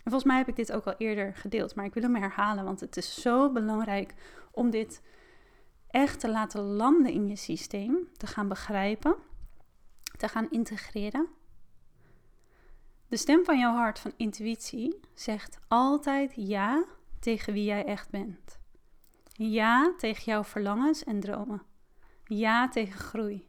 En 0.03 0.11
volgens 0.11 0.23
mij 0.23 0.37
heb 0.37 0.47
ik 0.47 0.55
dit 0.55 0.71
ook 0.71 0.85
al 0.85 0.95
eerder 0.97 1.35
gedeeld, 1.35 1.75
maar 1.75 1.85
ik 1.85 1.93
wil 1.93 2.03
hem 2.03 2.15
herhalen, 2.15 2.63
want 2.63 2.79
het 2.79 2.97
is 2.97 3.21
zo 3.21 3.51
belangrijk 3.51 4.13
om 4.51 4.69
dit 4.69 5.01
echt 5.89 6.19
te 6.19 6.29
laten 6.29 6.61
landen 6.61 7.11
in 7.11 7.27
je 7.27 7.35
systeem, 7.35 8.07
te 8.17 8.27
gaan 8.27 8.47
begrijpen, 8.47 9.15
te 10.17 10.27
gaan 10.27 10.49
integreren. 10.49 11.27
De 13.07 13.17
stem 13.17 13.45
van 13.45 13.59
jouw 13.59 13.73
hart, 13.73 13.99
van 13.99 14.13
intuïtie, 14.17 14.99
zegt 15.13 15.59
altijd 15.67 16.33
ja 16.35 16.85
tegen 17.19 17.53
wie 17.53 17.63
jij 17.63 17.85
echt 17.85 18.09
bent. 18.09 18.59
Ja 19.33 19.93
tegen 19.97 20.23
jouw 20.23 20.43
verlangens 20.43 21.03
en 21.03 21.19
dromen. 21.19 21.61
Ja 22.23 22.67
tegen 22.67 22.99
groei, 22.99 23.47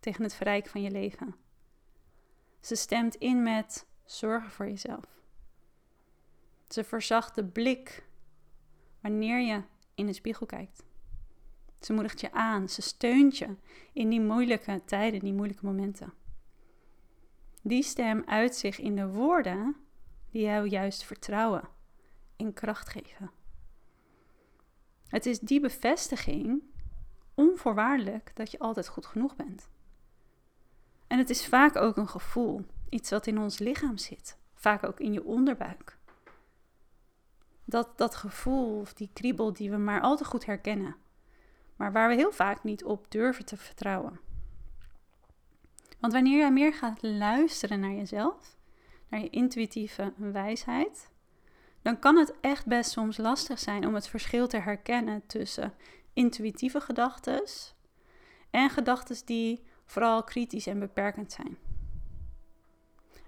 tegen 0.00 0.22
het 0.22 0.34
verrijken 0.34 0.70
van 0.70 0.82
je 0.82 0.90
leven. 0.90 1.34
Ze 2.60 2.74
stemt 2.74 3.14
in 3.14 3.42
met 3.42 3.86
zorgen 4.04 4.50
voor 4.50 4.66
jezelf. 4.66 5.17
Ze 6.68 6.84
verzacht 6.84 7.34
de 7.34 7.44
blik 7.44 8.06
wanneer 9.00 9.40
je 9.40 9.62
in 9.94 10.06
de 10.06 10.12
spiegel 10.12 10.46
kijkt. 10.46 10.84
Ze 11.80 11.92
moedigt 11.92 12.20
je 12.20 12.32
aan, 12.32 12.68
ze 12.68 12.82
steunt 12.82 13.38
je 13.38 13.56
in 13.92 14.08
die 14.08 14.20
moeilijke 14.20 14.82
tijden, 14.84 15.20
die 15.20 15.32
moeilijke 15.32 15.64
momenten. 15.64 16.12
Die 17.62 17.82
stem 17.82 18.22
uit 18.26 18.56
zich 18.56 18.78
in 18.78 18.96
de 18.96 19.08
woorden 19.08 19.76
die 20.30 20.42
jou 20.42 20.68
juist 20.68 21.02
vertrouwen 21.02 21.68
en 22.36 22.52
kracht 22.52 22.88
geven. 22.88 23.30
Het 25.08 25.26
is 25.26 25.40
die 25.40 25.60
bevestiging 25.60 26.62
onvoorwaardelijk 27.34 28.30
dat 28.34 28.50
je 28.50 28.58
altijd 28.58 28.88
goed 28.88 29.06
genoeg 29.06 29.36
bent. 29.36 29.68
En 31.06 31.18
het 31.18 31.30
is 31.30 31.46
vaak 31.46 31.76
ook 31.76 31.96
een 31.96 32.08
gevoel, 32.08 32.64
iets 32.88 33.10
wat 33.10 33.26
in 33.26 33.38
ons 33.38 33.58
lichaam 33.58 33.98
zit, 33.98 34.36
vaak 34.54 34.84
ook 34.84 35.00
in 35.00 35.12
je 35.12 35.24
onderbuik. 35.24 35.97
Dat, 37.70 37.98
dat 37.98 38.14
gevoel 38.14 38.80
of 38.80 38.94
die 38.94 39.10
kriebel 39.12 39.52
die 39.52 39.70
we 39.70 39.76
maar 39.76 40.00
al 40.00 40.16
te 40.16 40.24
goed 40.24 40.46
herkennen, 40.46 40.96
maar 41.76 41.92
waar 41.92 42.08
we 42.08 42.14
heel 42.14 42.32
vaak 42.32 42.64
niet 42.64 42.84
op 42.84 43.10
durven 43.10 43.44
te 43.44 43.56
vertrouwen. 43.56 44.20
Want 46.00 46.12
wanneer 46.12 46.38
jij 46.38 46.52
meer 46.52 46.74
gaat 46.74 47.02
luisteren 47.02 47.80
naar 47.80 47.92
jezelf, 47.92 48.56
naar 49.08 49.20
je 49.20 49.30
intuïtieve 49.30 50.12
wijsheid, 50.16 51.10
dan 51.82 51.98
kan 51.98 52.16
het 52.16 52.34
echt 52.40 52.66
best 52.66 52.90
soms 52.90 53.16
lastig 53.16 53.58
zijn 53.58 53.86
om 53.86 53.94
het 53.94 54.08
verschil 54.08 54.46
te 54.46 54.58
herkennen 54.58 55.26
tussen 55.26 55.74
intuïtieve 56.12 56.80
gedachten 56.80 57.42
en 58.50 58.70
gedachten 58.70 59.26
die 59.26 59.62
vooral 59.84 60.24
kritisch 60.24 60.66
en 60.66 60.78
beperkend 60.78 61.32
zijn. 61.32 61.58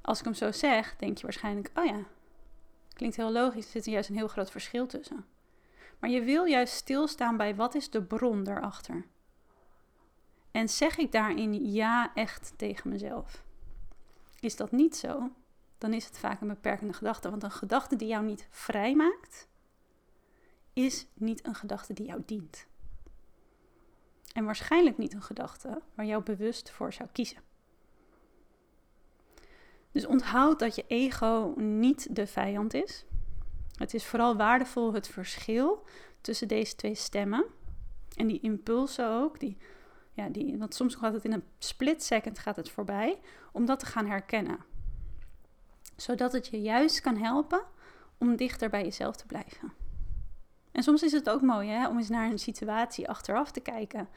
Als 0.03 0.19
ik 0.19 0.25
hem 0.25 0.35
zo 0.35 0.53
zeg, 0.53 0.97
denk 0.97 1.17
je 1.17 1.23
waarschijnlijk: 1.23 1.71
oh 1.75 1.85
ja, 1.85 2.05
klinkt 3.01 3.17
heel 3.17 3.33
logisch, 3.33 3.65
er 3.65 3.71
zit 3.71 3.87
er 3.87 3.93
juist 3.93 4.09
een 4.09 4.17
heel 4.17 4.29
groot 4.29 4.51
verschil 4.51 4.87
tussen. 4.87 5.27
Maar 5.99 6.11
je 6.11 6.23
wil 6.23 6.45
juist 6.45 6.75
stilstaan 6.75 7.37
bij 7.37 7.55
wat 7.55 7.75
is 7.75 7.91
de 7.91 8.03
bron 8.03 8.45
daarachter. 8.45 9.07
En 10.51 10.69
zeg 10.69 10.97
ik 10.97 11.13
daarin 11.13 11.71
ja 11.73 12.15
echt 12.15 12.53
tegen 12.57 12.91
mezelf? 12.91 13.45
Is 14.41 14.57
dat 14.57 14.71
niet 14.71 14.97
zo, 14.97 15.31
dan 15.79 15.93
is 15.93 16.05
het 16.05 16.19
vaak 16.19 16.41
een 16.41 16.49
beperkende 16.49 16.93
gedachte. 16.93 17.31
Want 17.31 17.43
een 17.43 17.51
gedachte 17.51 17.97
die 17.97 18.09
jou 18.09 18.25
niet 18.25 18.47
vrij 18.51 18.95
maakt, 18.95 19.49
is 20.73 21.07
niet 21.15 21.47
een 21.47 21.55
gedachte 21.55 21.93
die 21.93 22.07
jou 22.07 22.23
dient. 22.27 22.67
En 24.33 24.45
waarschijnlijk 24.45 24.99
niet 24.99 25.15
een 25.15 25.23
gedachte 25.23 25.83
waar 25.95 26.07
jou 26.07 26.23
bewust 26.23 26.71
voor 26.71 26.93
zou 26.93 27.09
kiezen. 27.13 27.50
Dus 29.93 30.07
onthoud 30.07 30.59
dat 30.59 30.75
je 30.75 30.85
ego 30.87 31.55
niet 31.57 32.17
de 32.17 32.27
vijand 32.27 32.75
is. 32.75 33.05
Het 33.77 33.95
is 33.95 34.05
vooral 34.05 34.37
waardevol 34.37 34.93
het 34.93 35.09
verschil 35.09 35.85
tussen 36.21 36.49
deze 36.49 36.77
twee 36.77 36.95
stemmen. 36.95 37.45
En 38.17 38.27
die 38.27 38.41
impulsen 38.41 39.09
ook, 39.09 39.41
die, 39.41 39.57
ja, 40.13 40.29
die, 40.29 40.59
want 40.59 40.75
soms 40.75 40.95
gaat 40.95 41.13
het 41.13 41.25
in 41.25 41.33
een 41.33 41.45
split 41.59 42.03
second 42.03 42.39
gaat 42.39 42.57
het 42.57 42.71
voorbij, 42.71 43.21
om 43.53 43.65
dat 43.67 43.79
te 43.79 43.87
gaan 43.87 44.07
herkennen. 44.07 44.59
Zodat 45.97 46.33
het 46.33 46.47
je 46.47 46.61
juist 46.61 47.01
kan 47.01 47.17
helpen 47.17 47.63
om 48.19 48.37
dichter 48.37 48.71
bij 48.71 48.83
jezelf 48.83 49.17
te 49.17 49.27
blijven. 49.27 49.73
En 50.73 50.83
soms 50.83 51.03
is 51.03 51.13
het 51.13 51.31
ook 51.31 51.43
mooi 51.43 51.69
hè, 51.69 51.89
om 51.89 51.97
eens 51.97 52.09
naar 52.09 52.31
een 52.31 52.39
situatie 52.39 53.09
achteraf 53.09 53.51
te 53.51 53.61
kijken 53.61 54.09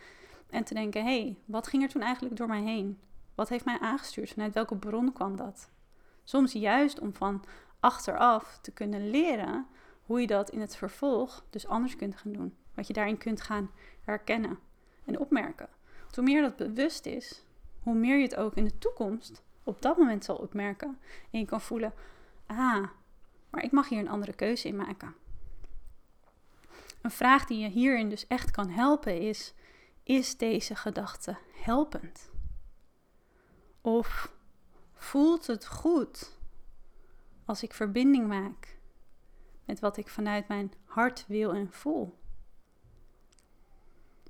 en 0.49 0.63
te 0.63 0.73
denken: 0.73 1.03
hé, 1.03 1.21
hey, 1.21 1.38
wat 1.45 1.67
ging 1.67 1.83
er 1.83 1.89
toen 1.89 2.01
eigenlijk 2.01 2.36
door 2.36 2.47
mij 2.47 2.62
heen? 2.62 2.99
Wat 3.35 3.49
heeft 3.49 3.65
mij 3.65 3.79
aangestuurd? 3.79 4.29
Vanuit 4.29 4.53
welke 4.53 4.75
bron 4.75 5.13
kwam 5.13 5.35
dat? 5.35 5.69
Soms 6.23 6.51
juist 6.51 6.99
om 6.99 7.13
van 7.13 7.43
achteraf 7.79 8.59
te 8.61 8.71
kunnen 8.71 9.09
leren 9.09 9.67
hoe 10.05 10.21
je 10.21 10.27
dat 10.27 10.49
in 10.49 10.61
het 10.61 10.75
vervolg 10.75 11.45
dus 11.49 11.67
anders 11.67 11.95
kunt 11.95 12.15
gaan 12.15 12.33
doen. 12.33 12.55
Wat 12.75 12.87
je 12.87 12.93
daarin 12.93 13.17
kunt 13.17 13.41
gaan 13.41 13.71
herkennen 14.01 14.59
en 15.05 15.19
opmerken. 15.19 15.69
Hoe 16.13 16.23
meer 16.23 16.41
dat 16.41 16.55
bewust 16.55 17.05
is, 17.05 17.45
hoe 17.79 17.93
meer 17.93 18.17
je 18.17 18.23
het 18.23 18.35
ook 18.35 18.55
in 18.55 18.63
de 18.63 18.77
toekomst 18.77 19.43
op 19.63 19.81
dat 19.81 19.97
moment 19.97 20.23
zal 20.23 20.35
opmerken. 20.35 20.99
En 21.31 21.39
je 21.39 21.45
kan 21.45 21.61
voelen: 21.61 21.93
ah, 22.45 22.87
maar 23.49 23.63
ik 23.63 23.71
mag 23.71 23.89
hier 23.89 23.99
een 23.99 24.09
andere 24.09 24.33
keuze 24.33 24.67
in 24.67 24.75
maken. 24.75 25.15
Een 27.01 27.11
vraag 27.11 27.45
die 27.45 27.59
je 27.59 27.67
hierin 27.67 28.09
dus 28.09 28.27
echt 28.27 28.51
kan 28.51 28.69
helpen 28.69 29.19
is: 29.19 29.53
is 30.03 30.37
deze 30.37 30.75
gedachte 30.75 31.37
helpend? 31.53 32.31
Of 33.85 34.31
voelt 34.93 35.47
het 35.47 35.65
goed 35.65 36.37
als 37.45 37.63
ik 37.63 37.73
verbinding 37.73 38.27
maak 38.27 38.77
met 39.65 39.79
wat 39.79 39.97
ik 39.97 40.09
vanuit 40.09 40.47
mijn 40.47 40.73
hart 40.85 41.25
wil 41.27 41.53
en 41.53 41.71
voel? 41.71 42.17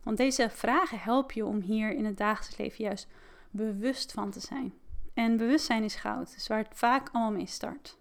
Want 0.03 0.17
deze 0.17 0.49
vragen 0.49 0.99
helpen 0.99 1.35
je 1.35 1.45
om 1.45 1.59
hier 1.59 1.91
in 1.91 2.05
het 2.05 2.17
dagelijks 2.17 2.57
leven 2.57 2.83
juist 2.83 3.07
bewust 3.51 4.11
van 4.11 4.31
te 4.31 4.39
zijn. 4.39 4.73
En 5.13 5.37
bewustzijn 5.37 5.83
is 5.83 5.95
goud, 5.95 6.33
dus 6.33 6.47
waar 6.47 6.63
het 6.63 6.77
vaak 6.77 7.09
allemaal 7.11 7.31
mee 7.31 7.45
start. 7.45 7.97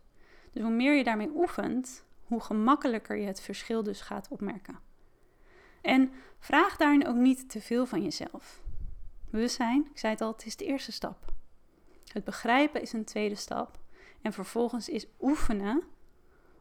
Dus 0.53 0.63
hoe 0.63 0.73
meer 0.73 0.95
je 0.95 1.05
daarmee 1.05 1.31
oefent, 1.35 2.05
hoe 2.25 2.41
gemakkelijker 2.41 3.17
je 3.17 3.27
het 3.27 3.41
verschil 3.41 3.83
dus 3.83 4.01
gaat 4.01 4.29
opmerken. 4.29 4.79
En 5.81 6.13
vraag 6.39 6.77
daarin 6.77 7.07
ook 7.07 7.17
niet 7.17 7.51
te 7.51 7.61
veel 7.61 7.87
van 7.87 8.03
jezelf. 8.03 8.63
Bewustzijn, 9.31 9.87
ik 9.91 9.99
zei 9.99 10.13
het 10.13 10.23
al, 10.23 10.33
het 10.33 10.47
is 10.47 10.57
de 10.57 10.65
eerste 10.65 10.93
stap. 10.93 11.33
Het 12.13 12.25
begrijpen 12.25 12.83
is 12.83 12.93
een 12.93 13.05
tweede 13.05 13.35
stap. 13.35 13.79
En 14.23 14.33
vervolgens 14.33 14.89
is 14.89 15.07
oefenen 15.21 15.83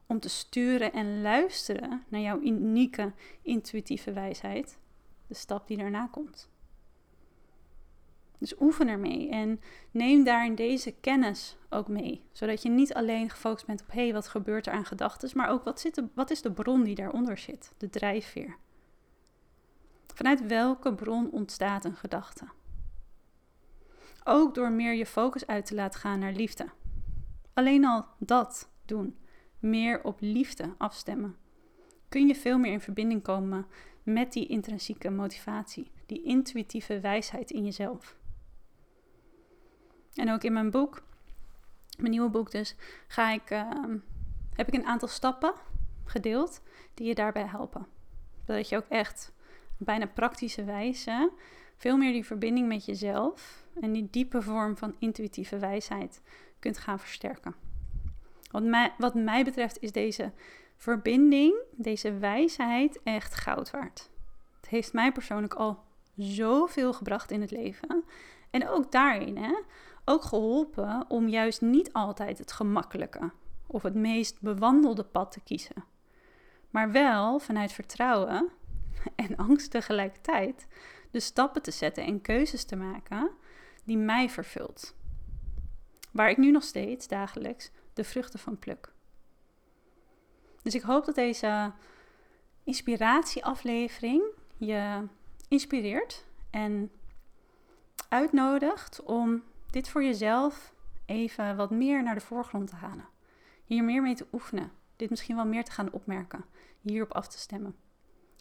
om 0.05 0.19
te 0.19 0.29
sturen 0.29 0.93
en 0.93 1.21
luisteren 1.21 2.03
naar 2.07 2.21
jouw 2.21 2.39
unieke 2.39 3.13
intuïtieve 3.41 4.13
wijsheid, 4.13 4.77
de 5.27 5.33
stap 5.33 5.67
die 5.67 5.77
daarna 5.77 6.07
komt. 6.11 6.49
Dus 8.37 8.59
oefen 8.59 8.87
ermee 8.87 9.29
en 9.29 9.61
neem 9.91 10.23
daarin 10.23 10.55
deze 10.55 10.91
kennis 10.91 11.57
ook 11.69 11.87
mee. 11.87 12.23
Zodat 12.31 12.61
je 12.61 12.69
niet 12.69 12.93
alleen 12.93 13.29
gefocust 13.29 13.65
bent 13.65 13.81
op 13.81 13.91
hé, 13.91 14.01
hey, 14.01 14.13
wat 14.13 14.27
gebeurt 14.27 14.67
er 14.67 14.73
aan 14.73 14.85
gedachten, 14.85 15.29
maar 15.33 15.49
ook 15.49 15.63
wat, 15.63 15.79
zit 15.79 15.95
de, 15.95 16.07
wat 16.13 16.29
is 16.31 16.41
de 16.41 16.51
bron 16.51 16.83
die 16.83 16.95
daaronder 16.95 17.37
zit, 17.37 17.73
de 17.77 17.89
drijfveer. 17.89 18.57
Vanuit 20.13 20.47
welke 20.47 20.93
bron 20.93 21.31
ontstaat 21.31 21.85
een 21.85 21.95
gedachte? 21.95 22.45
Ook 24.23 24.55
door 24.55 24.71
meer 24.71 24.93
je 24.93 25.05
focus 25.05 25.47
uit 25.47 25.65
te 25.65 25.75
laten 25.75 25.99
gaan 25.99 26.19
naar 26.19 26.33
liefde. 26.33 26.69
Alleen 27.53 27.85
al 27.85 28.05
dat 28.17 28.69
doen, 28.85 29.17
meer 29.59 30.03
op 30.03 30.17
liefde 30.19 30.75
afstemmen, 30.77 31.37
kun 32.09 32.27
je 32.27 32.35
veel 32.35 32.57
meer 32.57 32.71
in 32.71 32.81
verbinding 32.81 33.23
komen 33.23 33.65
met 34.03 34.33
die 34.33 34.47
intrinsieke 34.47 35.09
motivatie, 35.09 35.91
die 36.05 36.23
intuïtieve 36.23 36.99
wijsheid 36.99 37.51
in 37.51 37.65
jezelf. 37.65 38.15
En 40.13 40.31
ook 40.31 40.43
in 40.43 40.53
mijn 40.53 40.71
boek, 40.71 41.03
mijn 41.97 42.11
nieuwe 42.11 42.29
boek 42.29 42.51
dus, 42.51 42.75
ga 43.07 43.31
ik, 43.31 43.49
ehm, 43.49 43.97
heb 44.53 44.67
ik 44.67 44.73
een 44.73 44.85
aantal 44.85 45.07
stappen 45.07 45.53
gedeeld 46.05 46.61
die 46.93 47.07
je 47.07 47.15
daarbij 47.15 47.45
helpen. 47.45 47.87
Zodat 48.47 48.69
je 48.69 48.77
ook 48.77 48.87
echt 48.89 49.33
bijna 49.77 50.05
praktische 50.05 50.63
wijze 50.63 51.31
veel 51.77 51.97
meer 51.97 52.11
die 52.11 52.25
verbinding 52.25 52.67
met 52.67 52.85
jezelf 52.85 53.60
en 53.81 53.91
die 53.91 54.07
diepe 54.11 54.41
vorm 54.41 54.77
van 54.77 54.95
intuïtieve 54.99 55.57
wijsheid 55.57 56.21
kunt 56.59 56.77
gaan 56.77 56.99
versterken. 56.99 57.55
Wat 58.51 58.63
mij, 58.63 58.93
wat 58.97 59.13
mij 59.13 59.43
betreft 59.43 59.81
is 59.81 59.91
deze 59.91 60.31
verbinding, 60.75 61.55
deze 61.71 62.17
wijsheid 62.17 62.99
echt 63.03 63.35
goud 63.35 63.71
waard. 63.71 64.09
Het 64.61 64.69
heeft 64.69 64.93
mij 64.93 65.11
persoonlijk 65.11 65.53
al 65.53 65.83
zoveel 66.15 66.93
gebracht 66.93 67.31
in 67.31 67.41
het 67.41 67.51
leven. 67.51 68.03
En 68.49 68.69
ook 68.69 68.91
daarin, 68.91 69.37
hè, 69.37 69.53
ook 70.05 70.23
geholpen 70.23 71.05
om 71.07 71.27
juist 71.27 71.61
niet 71.61 71.93
altijd 71.93 72.37
het 72.37 72.51
gemakkelijke 72.51 73.31
of 73.67 73.83
het 73.83 73.95
meest 73.95 74.41
bewandelde 74.41 75.03
pad 75.03 75.31
te 75.31 75.41
kiezen. 75.41 75.83
Maar 76.69 76.91
wel 76.91 77.39
vanuit 77.39 77.71
vertrouwen 77.71 78.49
en 79.15 79.35
angst 79.47 79.71
tegelijkertijd 79.71 80.67
de 81.11 81.19
stappen 81.19 81.61
te 81.61 81.71
zetten 81.71 82.03
en 82.03 82.21
keuzes 82.21 82.63
te 82.63 82.75
maken 82.75 83.29
die 83.91 83.99
mij 83.99 84.29
vervult. 84.29 84.95
Waar 86.11 86.29
ik 86.29 86.37
nu 86.37 86.51
nog 86.51 86.63
steeds 86.63 87.07
dagelijks 87.07 87.71
de 87.93 88.03
vruchten 88.03 88.39
van 88.39 88.59
pluk. 88.59 88.93
Dus 90.61 90.75
ik 90.75 90.81
hoop 90.81 91.05
dat 91.05 91.15
deze 91.15 91.71
inspiratieaflevering 92.63 94.23
je 94.57 95.07
inspireert 95.47 96.25
en 96.49 96.91
uitnodigt 98.09 99.03
om 99.03 99.43
dit 99.71 99.89
voor 99.89 100.03
jezelf 100.03 100.73
even 101.05 101.55
wat 101.55 101.71
meer 101.71 102.03
naar 102.03 102.15
de 102.15 102.21
voorgrond 102.21 102.67
te 102.67 102.75
halen. 102.75 103.07
Hier 103.65 103.83
meer 103.83 104.01
mee 104.01 104.15
te 104.15 104.27
oefenen. 104.31 104.71
Dit 104.95 105.09
misschien 105.09 105.35
wel 105.35 105.45
meer 105.45 105.63
te 105.63 105.71
gaan 105.71 105.91
opmerken. 105.91 106.45
Hierop 106.81 107.11
af 107.11 107.27
te 107.27 107.39
stemmen. 107.39 107.75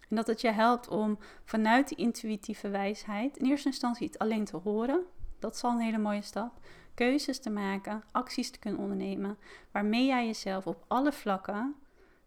En 0.09 0.17
dat 0.17 0.27
het 0.27 0.41
je 0.41 0.51
helpt 0.51 0.89
om 0.89 1.19
vanuit 1.45 1.89
die 1.89 1.99
intuïtieve 1.99 2.69
wijsheid 2.69 3.37
in 3.37 3.47
eerste 3.47 3.69
instantie 3.69 4.07
het 4.07 4.19
alleen 4.19 4.45
te 4.45 4.57
horen. 4.57 5.07
Dat 5.41 5.55
is 5.55 5.65
al 5.65 5.71
een 5.71 5.81
hele 5.81 5.99
mooie 5.99 6.23
stap. 6.23 6.53
Keuzes 6.95 7.41
te 7.41 7.51
maken, 7.51 8.03
acties 8.11 8.51
te 8.51 8.59
kunnen 8.59 8.81
ondernemen, 8.81 9.39
waarmee 9.71 10.07
jij 10.07 10.27
jezelf 10.27 10.67
op 10.67 10.85
alle 10.87 11.13
vlakken 11.13 11.75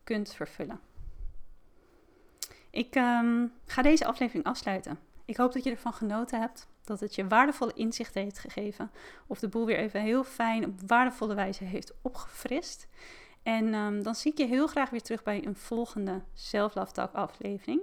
kunt 0.03 0.33
vervullen. 0.33 0.79
Ik 2.69 2.95
ehm, 2.95 3.47
ga 3.65 3.81
deze 3.81 4.05
aflevering 4.05 4.45
afsluiten. 4.45 4.99
Ik 5.25 5.37
hoop 5.37 5.53
dat 5.53 5.63
je 5.63 5.71
ervan 5.71 5.93
genoten 5.93 6.39
hebt, 6.39 6.67
dat 6.83 6.99
het 6.99 7.15
je 7.15 7.27
waardevolle 7.27 7.73
inzichten 7.73 8.21
heeft 8.21 8.39
gegeven, 8.39 8.91
of 9.27 9.39
de 9.39 9.47
boel 9.47 9.65
weer 9.65 9.77
even 9.77 10.01
heel 10.01 10.23
fijn 10.23 10.65
op 10.65 10.79
waardevolle 10.87 11.35
wijze 11.35 11.63
heeft 11.63 11.93
opgefrist. 12.01 12.87
En 13.43 13.73
ehm, 13.73 14.01
dan 14.01 14.15
zie 14.15 14.31
ik 14.31 14.37
je 14.37 14.45
heel 14.45 14.67
graag 14.67 14.89
weer 14.89 15.01
terug 15.01 15.23
bij 15.23 15.45
een 15.45 15.55
volgende 15.55 16.21
Talk 16.91 17.13
aflevering. 17.13 17.81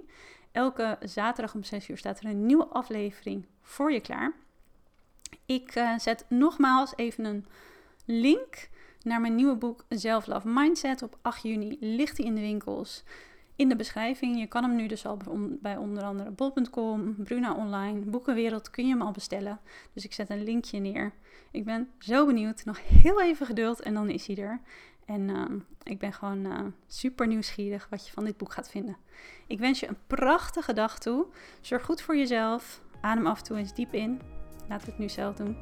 Elke 0.53 0.99
zaterdag 1.01 1.55
om 1.55 1.65
6 1.65 1.89
uur 1.89 1.99
staat 1.99 2.21
er 2.21 2.27
een 2.27 2.47
nieuwe 2.47 2.67
aflevering 2.67 3.47
voor 3.63 3.93
je 3.93 4.01
klaar. 4.01 4.35
Ik 5.47 5.77
uh, 5.77 5.99
zet 5.99 6.25
nogmaals 6.29 6.93
even 6.97 7.25
een 7.25 7.47
link 8.05 8.69
naar 9.03 9.21
mijn 9.21 9.35
nieuwe 9.35 9.57
boek 9.57 9.85
Self 9.89 10.27
Love 10.27 10.49
Mindset. 10.49 11.03
Op 11.03 11.19
8 11.23 11.43
juni 11.43 11.77
ligt 11.81 12.17
hij 12.17 12.27
in 12.27 12.35
de 12.35 12.41
winkels. 12.41 13.05
In 13.57 13.69
de 13.69 13.77
beschrijving. 13.77 14.39
Je 14.39 14.47
kan 14.47 14.63
hem 14.63 14.77
nu 14.77 14.87
dus 14.87 15.07
al 15.07 15.19
bij 15.61 15.77
onder 15.77 16.03
andere 16.03 16.31
bol.com, 16.31 17.15
Bruna 17.25 17.55
Online, 17.55 18.01
Boekenwereld 18.01 18.71
kun 18.71 18.87
je 18.87 18.91
hem 18.91 19.03
al 19.03 19.11
bestellen. 19.11 19.61
Dus 19.93 20.05
ik 20.05 20.13
zet 20.13 20.31
een 20.31 20.43
linkje 20.43 20.79
neer. 20.79 21.13
Ik 21.51 21.65
ben 21.65 21.89
zo 21.99 22.27
benieuwd. 22.27 22.65
Nog 22.65 22.81
heel 22.89 23.23
even 23.23 23.47
geduld 23.47 23.81
en 23.81 23.95
dan 23.95 24.09
is 24.09 24.27
hij 24.27 24.37
er. 24.37 24.61
En 25.05 25.29
uh, 25.29 25.45
ik 25.83 25.99
ben 25.99 26.13
gewoon 26.13 26.47
uh, 26.47 26.59
super 26.87 27.27
nieuwsgierig 27.27 27.87
wat 27.91 28.07
je 28.07 28.13
van 28.13 28.25
dit 28.25 28.37
boek 28.37 28.53
gaat 28.53 28.71
vinden. 28.71 28.97
Ik 29.47 29.59
wens 29.59 29.81
je 29.81 29.89
een 29.89 29.99
prachtige 30.07 30.73
dag 30.73 30.99
toe. 30.99 31.27
Zorg 31.61 31.85
goed 31.85 32.01
voor 32.01 32.17
jezelf. 32.17 32.83
Adem 33.01 33.27
af 33.27 33.39
en 33.39 33.45
toe 33.45 33.57
eens 33.57 33.75
diep 33.75 33.95
in. 33.95 34.21
We 34.71 34.77
het 34.87 34.99
nu 34.99 35.09
zelf 35.09 35.37
doen. 35.37 35.57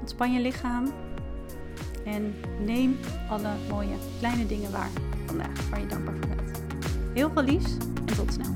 Ontspan 0.00 0.32
je 0.32 0.40
lichaam. 0.40 0.92
En 2.04 2.34
neem 2.64 2.98
alle 3.28 3.50
mooie 3.68 3.96
kleine 4.18 4.46
dingen 4.46 4.72
waar 4.72 4.90
vandaag, 5.26 5.68
waar 5.70 5.80
je 5.80 5.86
dankbaar 5.86 6.14
voor 6.14 6.36
bent. 6.36 6.62
Heel 7.14 7.30
veel 7.30 7.42
liefs 7.42 7.76
en 7.76 8.16
tot 8.16 8.32
snel. 8.32 8.54